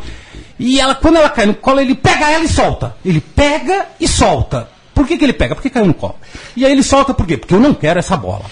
[0.57, 2.95] E ela, quando ela cai no colo, ele pega ela e solta.
[3.03, 4.69] Ele pega e solta.
[4.93, 5.55] Por que, que ele pega?
[5.55, 6.15] Porque caiu no colo.
[6.57, 7.37] E aí ele solta por quê?
[7.37, 8.43] Porque eu não quero essa bola.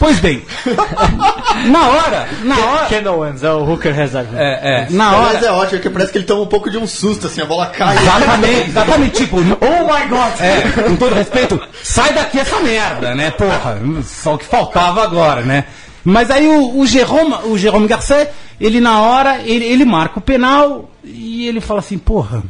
[0.00, 0.42] Pois bem,
[1.70, 2.86] na hora, na hora.
[2.86, 4.34] Kendall Wins, é o Hooker reserva.
[4.34, 5.46] É, é, na Mas hora.
[5.46, 7.66] é ótimo, porque parece que ele toma um pouco de um susto, assim, a bola
[7.66, 7.98] cai.
[7.98, 10.40] Exatamente, exatamente, tipo, Oh my god!
[10.40, 15.42] é, com todo respeito, sai daqui essa merda, né, porra, só o que faltava agora,
[15.42, 15.64] né.
[16.02, 20.22] Mas aí o, o Jerome, o Jerome Garcet, ele na hora, ele, ele marca o
[20.22, 22.42] penal e ele fala assim, porra,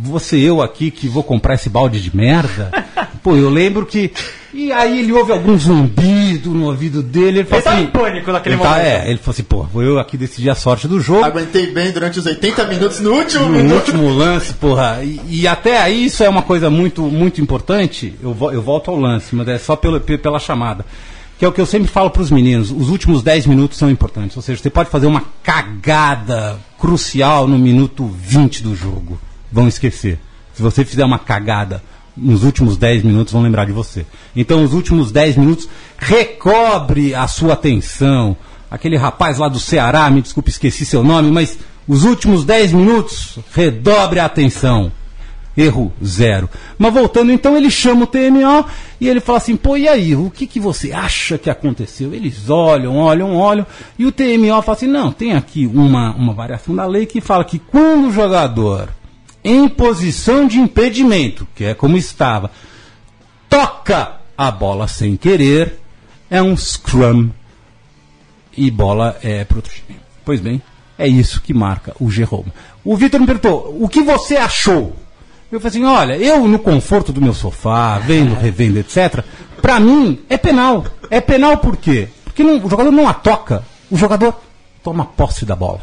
[0.00, 2.70] você eu aqui que vou comprar esse balde de merda?
[3.20, 4.12] Pô, eu lembro que.
[4.54, 7.38] E aí ele ouve algum zumbido no ouvido dele.
[7.38, 8.84] Ele, fala Ele tá assim, em pânico naquele ele tá- momento.
[8.86, 11.24] é, ele falou assim, pô, vou eu aqui decidir a sorte do jogo.
[11.24, 13.74] Aguentei bem durante os 80 minutos no último No minuto.
[13.76, 15.00] último lance, porra.
[15.02, 18.14] E, e até aí isso é uma coisa muito, muito importante.
[18.22, 20.84] Eu, vo- eu volto ao lance, mas é só pela, pe- pela chamada.
[21.38, 22.70] Que é o que eu sempre falo para os meninos.
[22.70, 24.36] Os últimos 10 minutos são importantes.
[24.36, 29.18] Ou seja, você pode fazer uma cagada crucial no minuto 20 do jogo.
[29.50, 30.18] Vão esquecer.
[30.54, 31.82] Se você fizer uma cagada
[32.16, 34.06] nos últimos 10 minutos, vão lembrar de você.
[34.36, 38.36] Então, os últimos 10 minutos, recobre a sua atenção.
[38.70, 43.38] Aquele rapaz lá do Ceará, me desculpe, esqueci seu nome, mas os últimos 10 minutos,
[43.52, 44.92] redobre a atenção.
[45.54, 46.48] Erro zero.
[46.78, 48.64] Mas voltando, então, ele chama o TMO
[48.98, 52.14] e ele fala assim: pô, e aí, o que, que você acha que aconteceu?
[52.14, 53.66] Eles olham, olham, olham,
[53.98, 57.44] e o TMO fala assim: não, tem aqui uma, uma variação da lei que fala
[57.44, 58.88] que quando o jogador,
[59.44, 62.50] em posição de impedimento, que é como estava,
[63.48, 65.78] toca a bola sem querer,
[66.30, 67.30] é um scrum
[68.56, 69.98] e bola é pro outro time.
[70.24, 70.62] Pois bem,
[70.98, 72.52] é isso que marca o Jerome.
[72.84, 74.94] O Vitor me perguntou: o que você achou?
[75.50, 79.24] Eu falei assim: olha, eu no conforto do meu sofá, vendo, revendo, etc.,
[79.60, 80.84] pra mim é penal.
[81.10, 82.08] É penal por quê?
[82.24, 84.34] Porque não- o jogador não a toca, o jogador
[84.82, 85.80] toma posse da bola.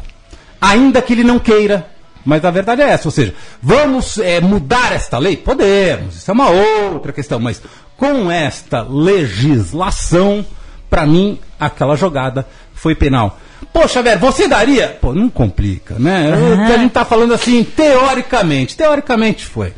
[0.60, 1.88] Ainda que ele não queira.
[2.24, 5.36] Mas a verdade é essa, ou seja, vamos é, mudar esta lei?
[5.36, 7.62] Podemos, isso é uma outra questão, mas
[7.96, 10.44] com esta legislação,
[10.88, 13.38] para mim, aquela jogada foi penal.
[13.72, 14.88] Poxa, velho, você daria?
[15.00, 16.32] Pô, não complica, né?
[16.74, 18.76] A gente tá falando assim, teoricamente.
[18.76, 19.74] Teoricamente foi.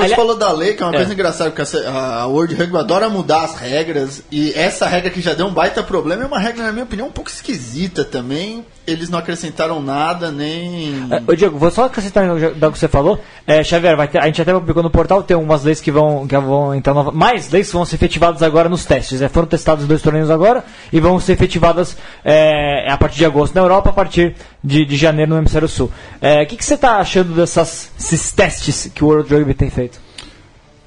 [0.00, 0.96] O que você falou da lei, que é uma É.
[0.96, 5.34] coisa engraçada, porque a World Rugby adora mudar as regras, e essa regra que já
[5.34, 8.64] deu um baita problema é uma regra, na minha opinião, um pouco esquisita também.
[8.86, 11.08] Eles não acrescentaram nada, nem.
[11.10, 12.38] É, Ô Diego, vou só acrescentar no
[12.72, 13.18] que você falou.
[13.44, 16.36] É, Xavier, ter- a gente até publicou no portal, tem umas leis que vão, que
[16.38, 19.20] vão entrar nova, mais leis que vão ser efetivadas agora nos testes.
[19.20, 23.24] É, foram testados os dois torneios agora e vão ser efetivadas é, a partir de
[23.24, 25.90] agosto na Europa, a partir de, de janeiro no Hemisfério Sul.
[26.20, 29.85] É, O que, que você está achando desses testes que o World Rugby tem feito?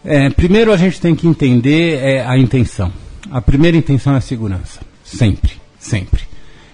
[0.04, 2.91] É, primeiro a gente tem que entender é, a intenção.
[3.32, 4.80] A primeira intenção é a segurança.
[5.04, 6.22] Sempre, sempre.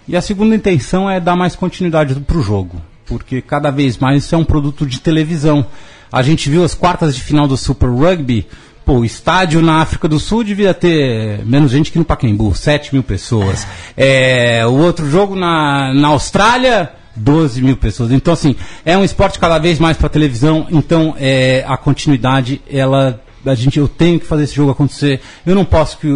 [0.07, 2.82] E a segunda intenção é dar mais continuidade para o jogo.
[3.05, 5.65] Porque cada vez mais isso é um produto de televisão.
[6.11, 8.47] A gente viu as quartas de final do Super Rugby.
[8.86, 13.01] Pô, estádio na África do Sul devia ter menos gente que no Pacaembu, 7 mil
[13.01, 13.65] pessoas.
[13.97, 18.11] É, o outro jogo na, na Austrália, 12 mil pessoas.
[18.11, 20.68] Então, assim, é um esporte cada vez mais para televisão.
[20.70, 23.22] Então, é, a continuidade, ela.
[23.45, 25.22] A gente, eu tenho que fazer esse jogo acontecer.
[25.45, 26.07] Eu não posso que,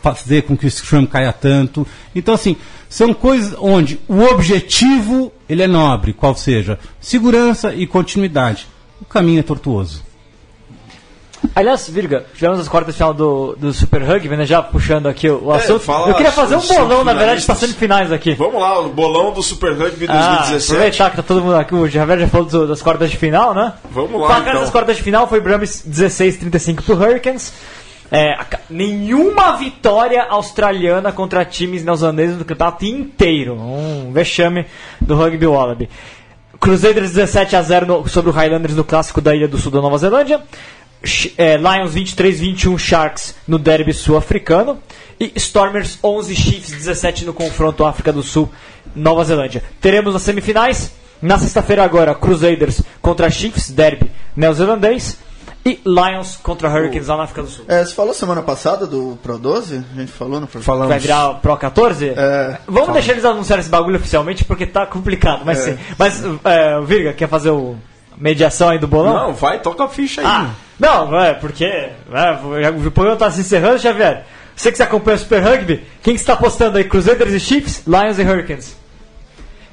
[0.00, 1.86] fazer com que o Scrum caia tanto.
[2.14, 2.56] Então, assim,
[2.88, 8.66] são coisas onde o objetivo ele é nobre, qual seja segurança e continuidade.
[9.02, 10.07] O caminho é tortuoso.
[11.54, 14.44] Aliás, Virga, tivemos as quartas de final do, do Super Rugby, né?
[14.44, 15.90] Já puxando aqui o, o É, assunto.
[16.08, 18.34] Eu queria fazer um bolão, na verdade, passando finais aqui.
[18.34, 20.72] Vamos lá, o bolão do Super Rugby Ah, 2017.
[20.72, 23.54] aproveitar que tá todo mundo aqui, o Javier já falou do- das quartas de final,
[23.54, 23.72] né?
[23.90, 24.60] Vamos lá, Placar então.
[24.62, 27.52] das quartas de final foi Brahms 16-35 pro Hurricanes.
[28.10, 28.38] É,
[28.70, 33.54] nenhuma vitória australiana contra times neozelandeses no campeonato inteiro.
[33.54, 34.64] Um vexame
[35.00, 35.88] do Rugby Wallaby.
[36.58, 39.80] Crusaders 17 a 0 no- sobre o Highlanders no clássico da Ilha do Sul da
[39.80, 40.40] Nova Zelândia.
[41.36, 44.78] É, Lions 23-21 Sharks no derby sul-africano.
[45.20, 48.48] E Stormers 11 Chiefs 17 no confronto África do Sul
[48.94, 49.62] Nova Zelândia.
[49.80, 50.92] Teremos as semifinais.
[51.20, 55.18] Na sexta-feira agora, Crusaders contra Chiefs, derby neozelandês.
[55.66, 57.64] e Lions contra Hurricanes lá na África do Sul.
[57.66, 59.84] É, você falou semana passada do Pro 12?
[59.94, 60.88] A gente falou no Pro Falamos.
[60.88, 62.10] Vai virar Pro 14?
[62.10, 65.76] É, Vamos deixar eles anunciarem esse bagulho oficialmente porque tá complicado, mas sim.
[65.98, 67.76] Mas, é, Virga, quer fazer o
[68.16, 69.14] mediação aí do bolão?
[69.14, 70.26] Não, vai, toca a ficha aí.
[70.28, 74.24] Ah, não, é, porque é, o programa tá se encerrando, Xavier.
[74.54, 76.84] Você que se acompanha o Super Rugby, quem que está apostando aí?
[76.84, 78.76] Crusaders e Chiefs, Lions e Hurricanes.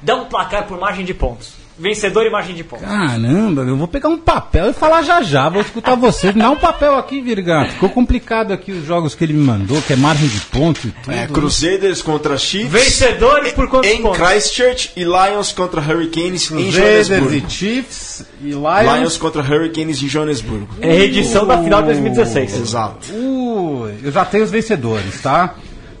[0.00, 1.55] Dá um placar por margem de pontos.
[1.78, 2.86] Vencedor e margem de pontos.
[2.86, 6.32] Caramba, eu vou pegar um papel e falar já já, vou escutar você.
[6.32, 7.66] Me dá um papel aqui, Virga.
[7.66, 10.90] Ficou complicado aqui os jogos que ele me mandou, que é margem de ponto e
[10.90, 11.12] tudo.
[11.12, 12.72] É, Crusaders contra Chiefs.
[12.72, 14.18] Vencedor e por quantos em pontos?
[14.18, 17.46] Christchurch e Lions contra Hurricanes em Crusaders Joanesburgo.
[17.46, 18.96] e Chiefs e Lions.
[18.98, 20.68] Lions contra Hurricanes em Joanesburgo.
[20.80, 22.60] É reedição da final de 2016.
[22.60, 23.12] Exato.
[23.12, 25.54] Uh, eu já tenho os vencedores, tá?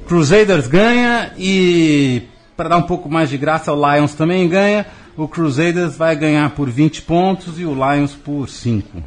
[0.06, 2.22] Crusaders ganha e
[2.56, 4.86] para dar um pouco mais de graça, o Lions também ganha.
[5.16, 9.02] O Crusaders vai ganhar por 20 pontos e o Lions por 5.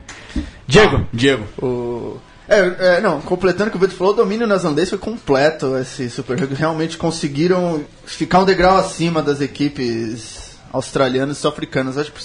[0.65, 1.07] Diego.
[1.13, 1.45] Diego.
[1.61, 2.17] O...
[2.47, 6.09] É, é, não, completando o que o Vitor falou, o domínio neozelandês foi completo esse
[6.09, 6.55] Super Rugby.
[6.55, 11.95] Realmente conseguiram ficar um degrau acima das equipes australianas e sul-africanas.
[11.95, 12.23] Acho que,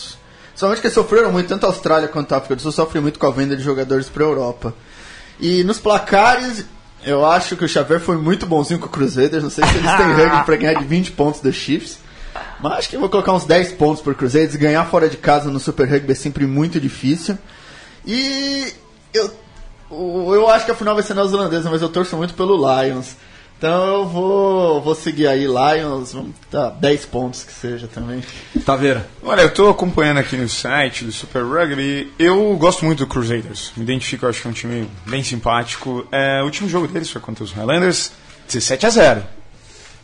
[0.55, 3.26] somente que sofreram muito, tanto a Austrália quanto a África do Sul sofrem muito com
[3.26, 4.74] a venda de jogadores para a Europa.
[5.39, 6.64] E nos placares,
[7.05, 9.43] eu acho que o Xavier foi muito bonzinho com o Crusaders.
[9.43, 11.99] Não sei se eles têm rugby para ganhar de 20 pontos dos Chiefs.
[12.61, 14.57] Mas acho que vou colocar uns 10 pontos por Crusaders.
[14.57, 17.39] Ganhar fora de casa no Super Rugby é sempre muito difícil.
[18.07, 18.72] E
[19.12, 19.32] eu,
[19.91, 23.16] eu acho que a final vai ser neozelandesa, mas eu torço muito pelo Lions.
[23.57, 28.22] Então eu vou, vou seguir aí, Lions, vamos dar 10 pontos que seja também.
[28.66, 29.09] Taveira.
[29.22, 32.12] Olha, eu tô acompanhando aqui no site do Super Rugby.
[32.18, 33.72] Eu gosto muito do Crusaders.
[33.76, 36.07] Me identifico, acho que é um time bem simpático.
[36.12, 38.12] É, o último jogo deles foi contra os Highlanders,
[38.49, 39.22] 17 a 0.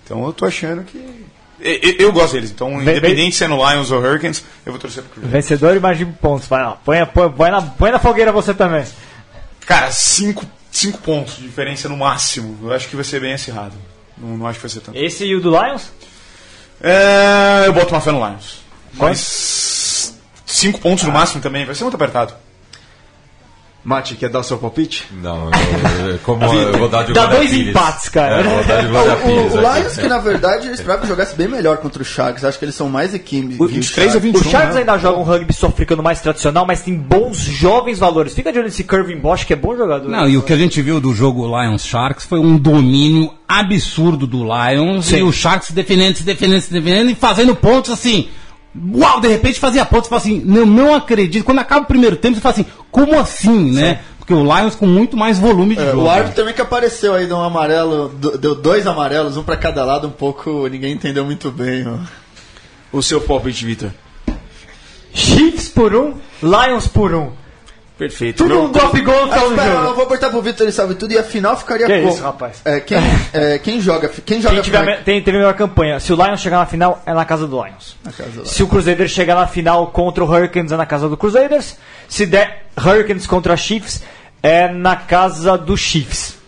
[0.04, 1.26] Então eu tô achando que.
[1.62, 5.32] Eu, gosto deles, então Vem- independente sendo Lions ou Hurricanes, eu vou torcer pro Crusaders.
[5.44, 6.48] Vencedor e margem de pontos.
[6.48, 6.78] Vai lá.
[6.84, 8.84] Põe, põe, põe, na, põe na fogueira você também.
[9.66, 10.46] Cara, 5
[11.02, 12.58] pontos de diferença no máximo.
[12.62, 13.74] Eu acho que vai ser bem acirrado.
[14.16, 14.96] Não, não acho que vai ser tanto.
[14.98, 15.90] Esse e o do Lions?
[16.80, 18.60] É, eu boto uma fé no Lions.
[18.94, 20.14] Mas
[20.46, 22.34] 5 pontos no máximo também, vai ser muito apertado.
[23.82, 25.06] Mate, quer dar o seu palpite?
[25.22, 27.68] Não, eu, eu- como eu vou dar de Dá dois Pires.
[27.68, 28.40] empates, cara.
[28.40, 29.80] É, vou dar de O, Pires o aqui.
[29.80, 32.44] Lions, que na verdade eu esperava que jogasse bem melhor contra o Sharks.
[32.44, 33.56] Acho que eles são mais equipe.
[33.56, 34.22] que o 23 a Sharks.
[34.22, 34.40] 21.
[34.40, 34.80] O Sharks né?
[34.80, 38.34] ainda joga um rugby sul-africano mais tradicional, mas tem bons jovens valores.
[38.34, 40.08] Fica de olho nesse Curvin Bosch, que é bom jogador.
[40.10, 44.26] Não, e o que a gente viu do jogo Lions Sharks foi um domínio absurdo
[44.26, 45.16] do Lions Sim.
[45.18, 48.28] e o Sharks defendendo, se defendendo, se defendendo e fazendo pontos assim.
[48.94, 51.44] Uau, de repente fazia pontos, você fala assim, não, não acredito.
[51.44, 54.00] Quando acaba o primeiro tempo, você fala assim, como assim, né?
[54.18, 56.02] Porque o Lions com muito mais volume de É, jogo.
[56.04, 58.08] o árbitro também que apareceu aí, deu um amarelo,
[58.38, 61.84] deu dois amarelos, um pra cada lado, um pouco, ninguém entendeu muito bem.
[61.88, 61.98] ó.
[62.96, 63.90] O seu palpite, Vitor.
[65.12, 67.30] Chiefs por um, Lions por um.
[68.00, 68.38] Perfeito.
[68.38, 69.94] Tudo Meu- um no Ah, final do espera, eu jogo.
[69.94, 72.08] vou apertar pro Vitor, ele sabe tudo, e a final ficaria Que como?
[72.14, 72.62] isso, rapaz?
[72.64, 72.96] É, quem,
[73.34, 76.00] é, quem joga, quem joga Quem tiver, final me- tem, teve a melhor campanha.
[76.00, 77.96] Se o Lions chegar na final, é na casa do Lions.
[78.02, 81.10] na casa do Se o Crusaders chegar na final contra o Hurricanes, é na casa
[81.10, 81.76] do Crusaders.
[82.08, 84.02] Se der Hurricanes contra Chiefs,
[84.42, 86.38] é na casa do Chiefs.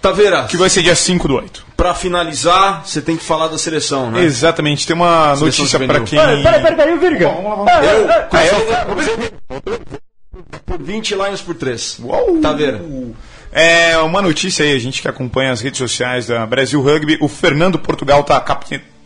[0.00, 1.66] Taveira, Que vai ser dia 5 do 8.
[1.76, 4.22] pra finalizar, você tem que falar da seleção, né?
[4.22, 6.18] Exatamente, tem uma Seleção notícia para quem.
[6.18, 7.28] Peraí, peraí, peraí, peraí, Virga.
[7.28, 8.10] Vamos lá, vamos Ah, Eu,
[9.50, 10.00] ah,
[10.66, 12.00] por 20 Lions por 3.
[12.04, 12.38] Uau!
[12.40, 12.80] Taveira.
[13.52, 17.28] É uma notícia aí, a gente que acompanha as redes sociais da Brasil Rugby, o
[17.28, 18.40] Fernando Portugal está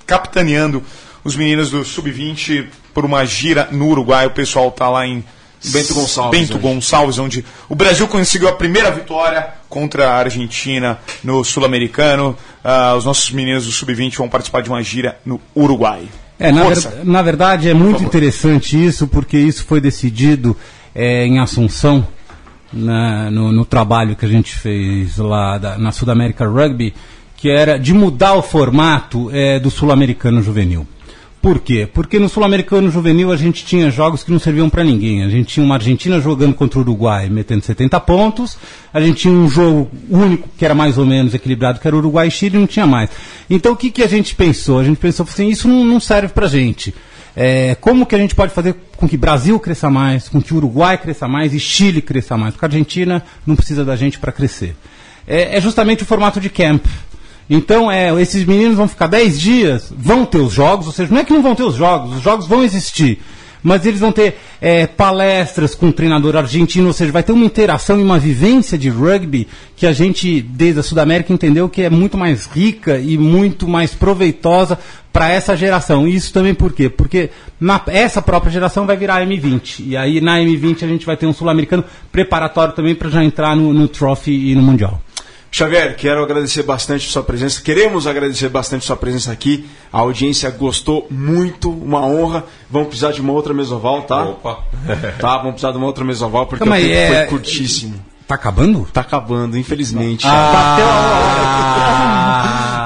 [0.07, 0.83] capitaneando
[1.23, 4.27] os meninos do Sub-20 por uma gira no Uruguai.
[4.27, 5.25] O pessoal tá lá em
[5.65, 6.63] Bento Gonçalves, Bento hoje.
[6.63, 12.37] Gonçalves, onde o Brasil conseguiu a primeira vitória contra a Argentina no Sul-Americano.
[12.63, 16.03] Ah, os nossos meninos do Sub-20 vão participar de uma gira no Uruguai.
[16.39, 20.55] É, na, ver- na verdade é muito interessante isso, porque isso foi decidido
[20.95, 22.07] é, em Assunção,
[22.73, 26.95] na- no, no trabalho que a gente fez lá da- na Sudamérica Rugby,
[27.37, 30.87] que era de mudar o formato é, do Sul-Americano Juvenil.
[31.43, 31.87] Por quê?
[31.93, 35.23] Porque no Sul-Americano Juvenil a gente tinha jogos que não serviam para ninguém.
[35.23, 38.57] A gente tinha uma Argentina jogando contra o Uruguai, metendo 70 pontos.
[38.95, 42.29] A gente tinha um jogo único que era mais ou menos equilibrado, que era Uruguai
[42.29, 43.11] e Chile, não tinha mais.
[43.51, 44.79] Então o que, que a gente pensou?
[44.79, 46.95] A gente pensou assim, isso não, não serve pra gente.
[47.37, 50.97] É, como que a gente pode fazer com que Brasil cresça mais, com que Uruguai
[50.97, 52.55] cresça mais e Chile cresça mais?
[52.55, 54.77] Porque a Argentina não precisa da gente para crescer.
[55.27, 56.85] É, é justamente o formato de camp.
[57.49, 61.21] Então, é, esses meninos vão ficar 10 dias, vão ter os jogos, ou seja, não
[61.21, 63.21] é que não vão ter os jogos, os jogos vão existir.
[63.63, 67.47] mas eles vão ter é, palestras com o treinador argentino, ou seja, vai ter uma
[67.47, 71.89] interação e uma vivência de rugby que a gente, desde a Sudamérica, entendeu que é
[71.89, 74.79] muito mais rica e muito mais proveitosa
[75.15, 76.09] para essa geração.
[76.09, 76.89] Isso também por quê?
[76.89, 79.85] Porque na, essa própria geração vai virar M20.
[79.87, 83.55] E aí na M20 a gente vai ter um sul-americano preparatório também para já entrar
[83.55, 85.01] no, no Trophy e no Mundial.
[85.53, 87.63] Xavier, quero agradecer bastante sua presença.
[87.63, 89.65] Queremos agradecer bastante sua presença aqui.
[89.93, 92.43] A audiência gostou muito, uma honra.
[92.69, 94.25] Vamos precisar de uma outra mesoval, tá?
[94.25, 94.65] Opa.
[95.21, 97.95] Tá, vamos precisar de uma outra mesoval porque Calma o aí, tempo é- foi curtíssimo.
[98.27, 98.89] Tá acabando?
[98.93, 100.27] Tá acabando, infelizmente.
[100.27, 102.23] Ah,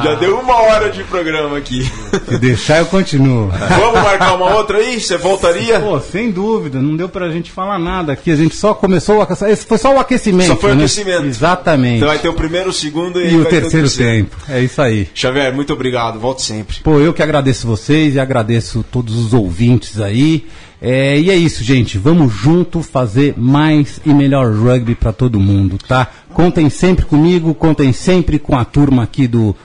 [0.02, 1.90] Já deu uma hora de programa aqui.
[2.28, 3.48] Se deixar, eu continuo.
[3.48, 5.00] Vamos marcar uma outra aí?
[5.00, 5.80] Você voltaria?
[5.80, 8.30] Pô, sem dúvida, não deu pra gente falar nada aqui.
[8.30, 9.52] A gente só começou o aquecimento.
[9.52, 10.48] Esse foi só o aquecimento.
[10.48, 10.84] Só foi o né?
[10.84, 11.26] aquecimento.
[11.26, 11.96] Exatamente.
[11.96, 14.36] Então vai ter o primeiro, o segundo e, E o vai ter terceiro tempo.
[14.48, 15.08] É isso aí.
[15.14, 16.18] Xavier, muito obrigado.
[16.18, 16.78] Volte sempre.
[16.82, 20.46] Pô, eu que agradeço vocês e agradeço todos os ouvintes aí.
[20.80, 21.98] É, e é isso, gente.
[21.98, 26.06] Vamos junto fazer mais e melhor rugby pra todo mundo, tá?
[26.32, 29.56] Contem sempre comigo, contem sempre com a turma aqui do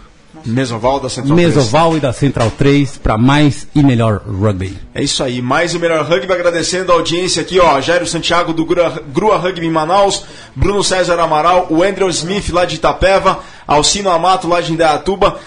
[0.46, 1.56] Mesoval da Central 3.
[1.56, 4.78] Mesoval e da Central 3 pra mais e melhor rugby.
[4.94, 8.66] É isso aí, mais o melhor rugby, agradecendo a audiência aqui, ó, Jairo Santiago do
[8.66, 10.24] Grua, Grua Rugby em Manaus,
[10.56, 15.38] Bruno César Amaral, o Andrew Smith lá de Itapeva, Alcino Amato lá de Indaiatuba,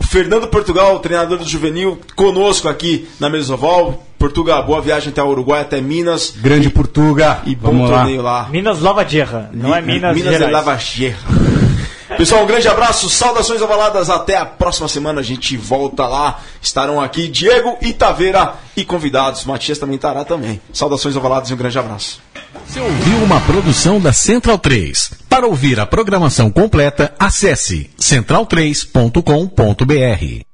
[0.00, 4.04] Fernando Portugal, treinador do Juvenil, conosco aqui na Mesoval.
[4.18, 6.32] Portugal, boa viagem até o Uruguai, até Minas.
[6.40, 7.42] Grande Portuga.
[7.44, 7.98] E bom Vamos lá.
[7.98, 8.48] torneio lá.
[8.50, 10.52] Minas Lava Gerra, não é Minas, Minas de Gerais.
[10.52, 11.43] Lava Gerra.
[12.16, 17.00] Pessoal, um grande abraço, saudações ovaladas, até a próxima semana, a gente volta lá, estarão
[17.00, 20.60] aqui Diego e Taveira e convidados, Matias também estará também.
[20.72, 22.20] Saudações ovaladas e um grande abraço.
[22.66, 25.12] Você ouviu uma produção da Central 3.
[25.28, 30.53] Para ouvir a programação completa, acesse central3.com.br.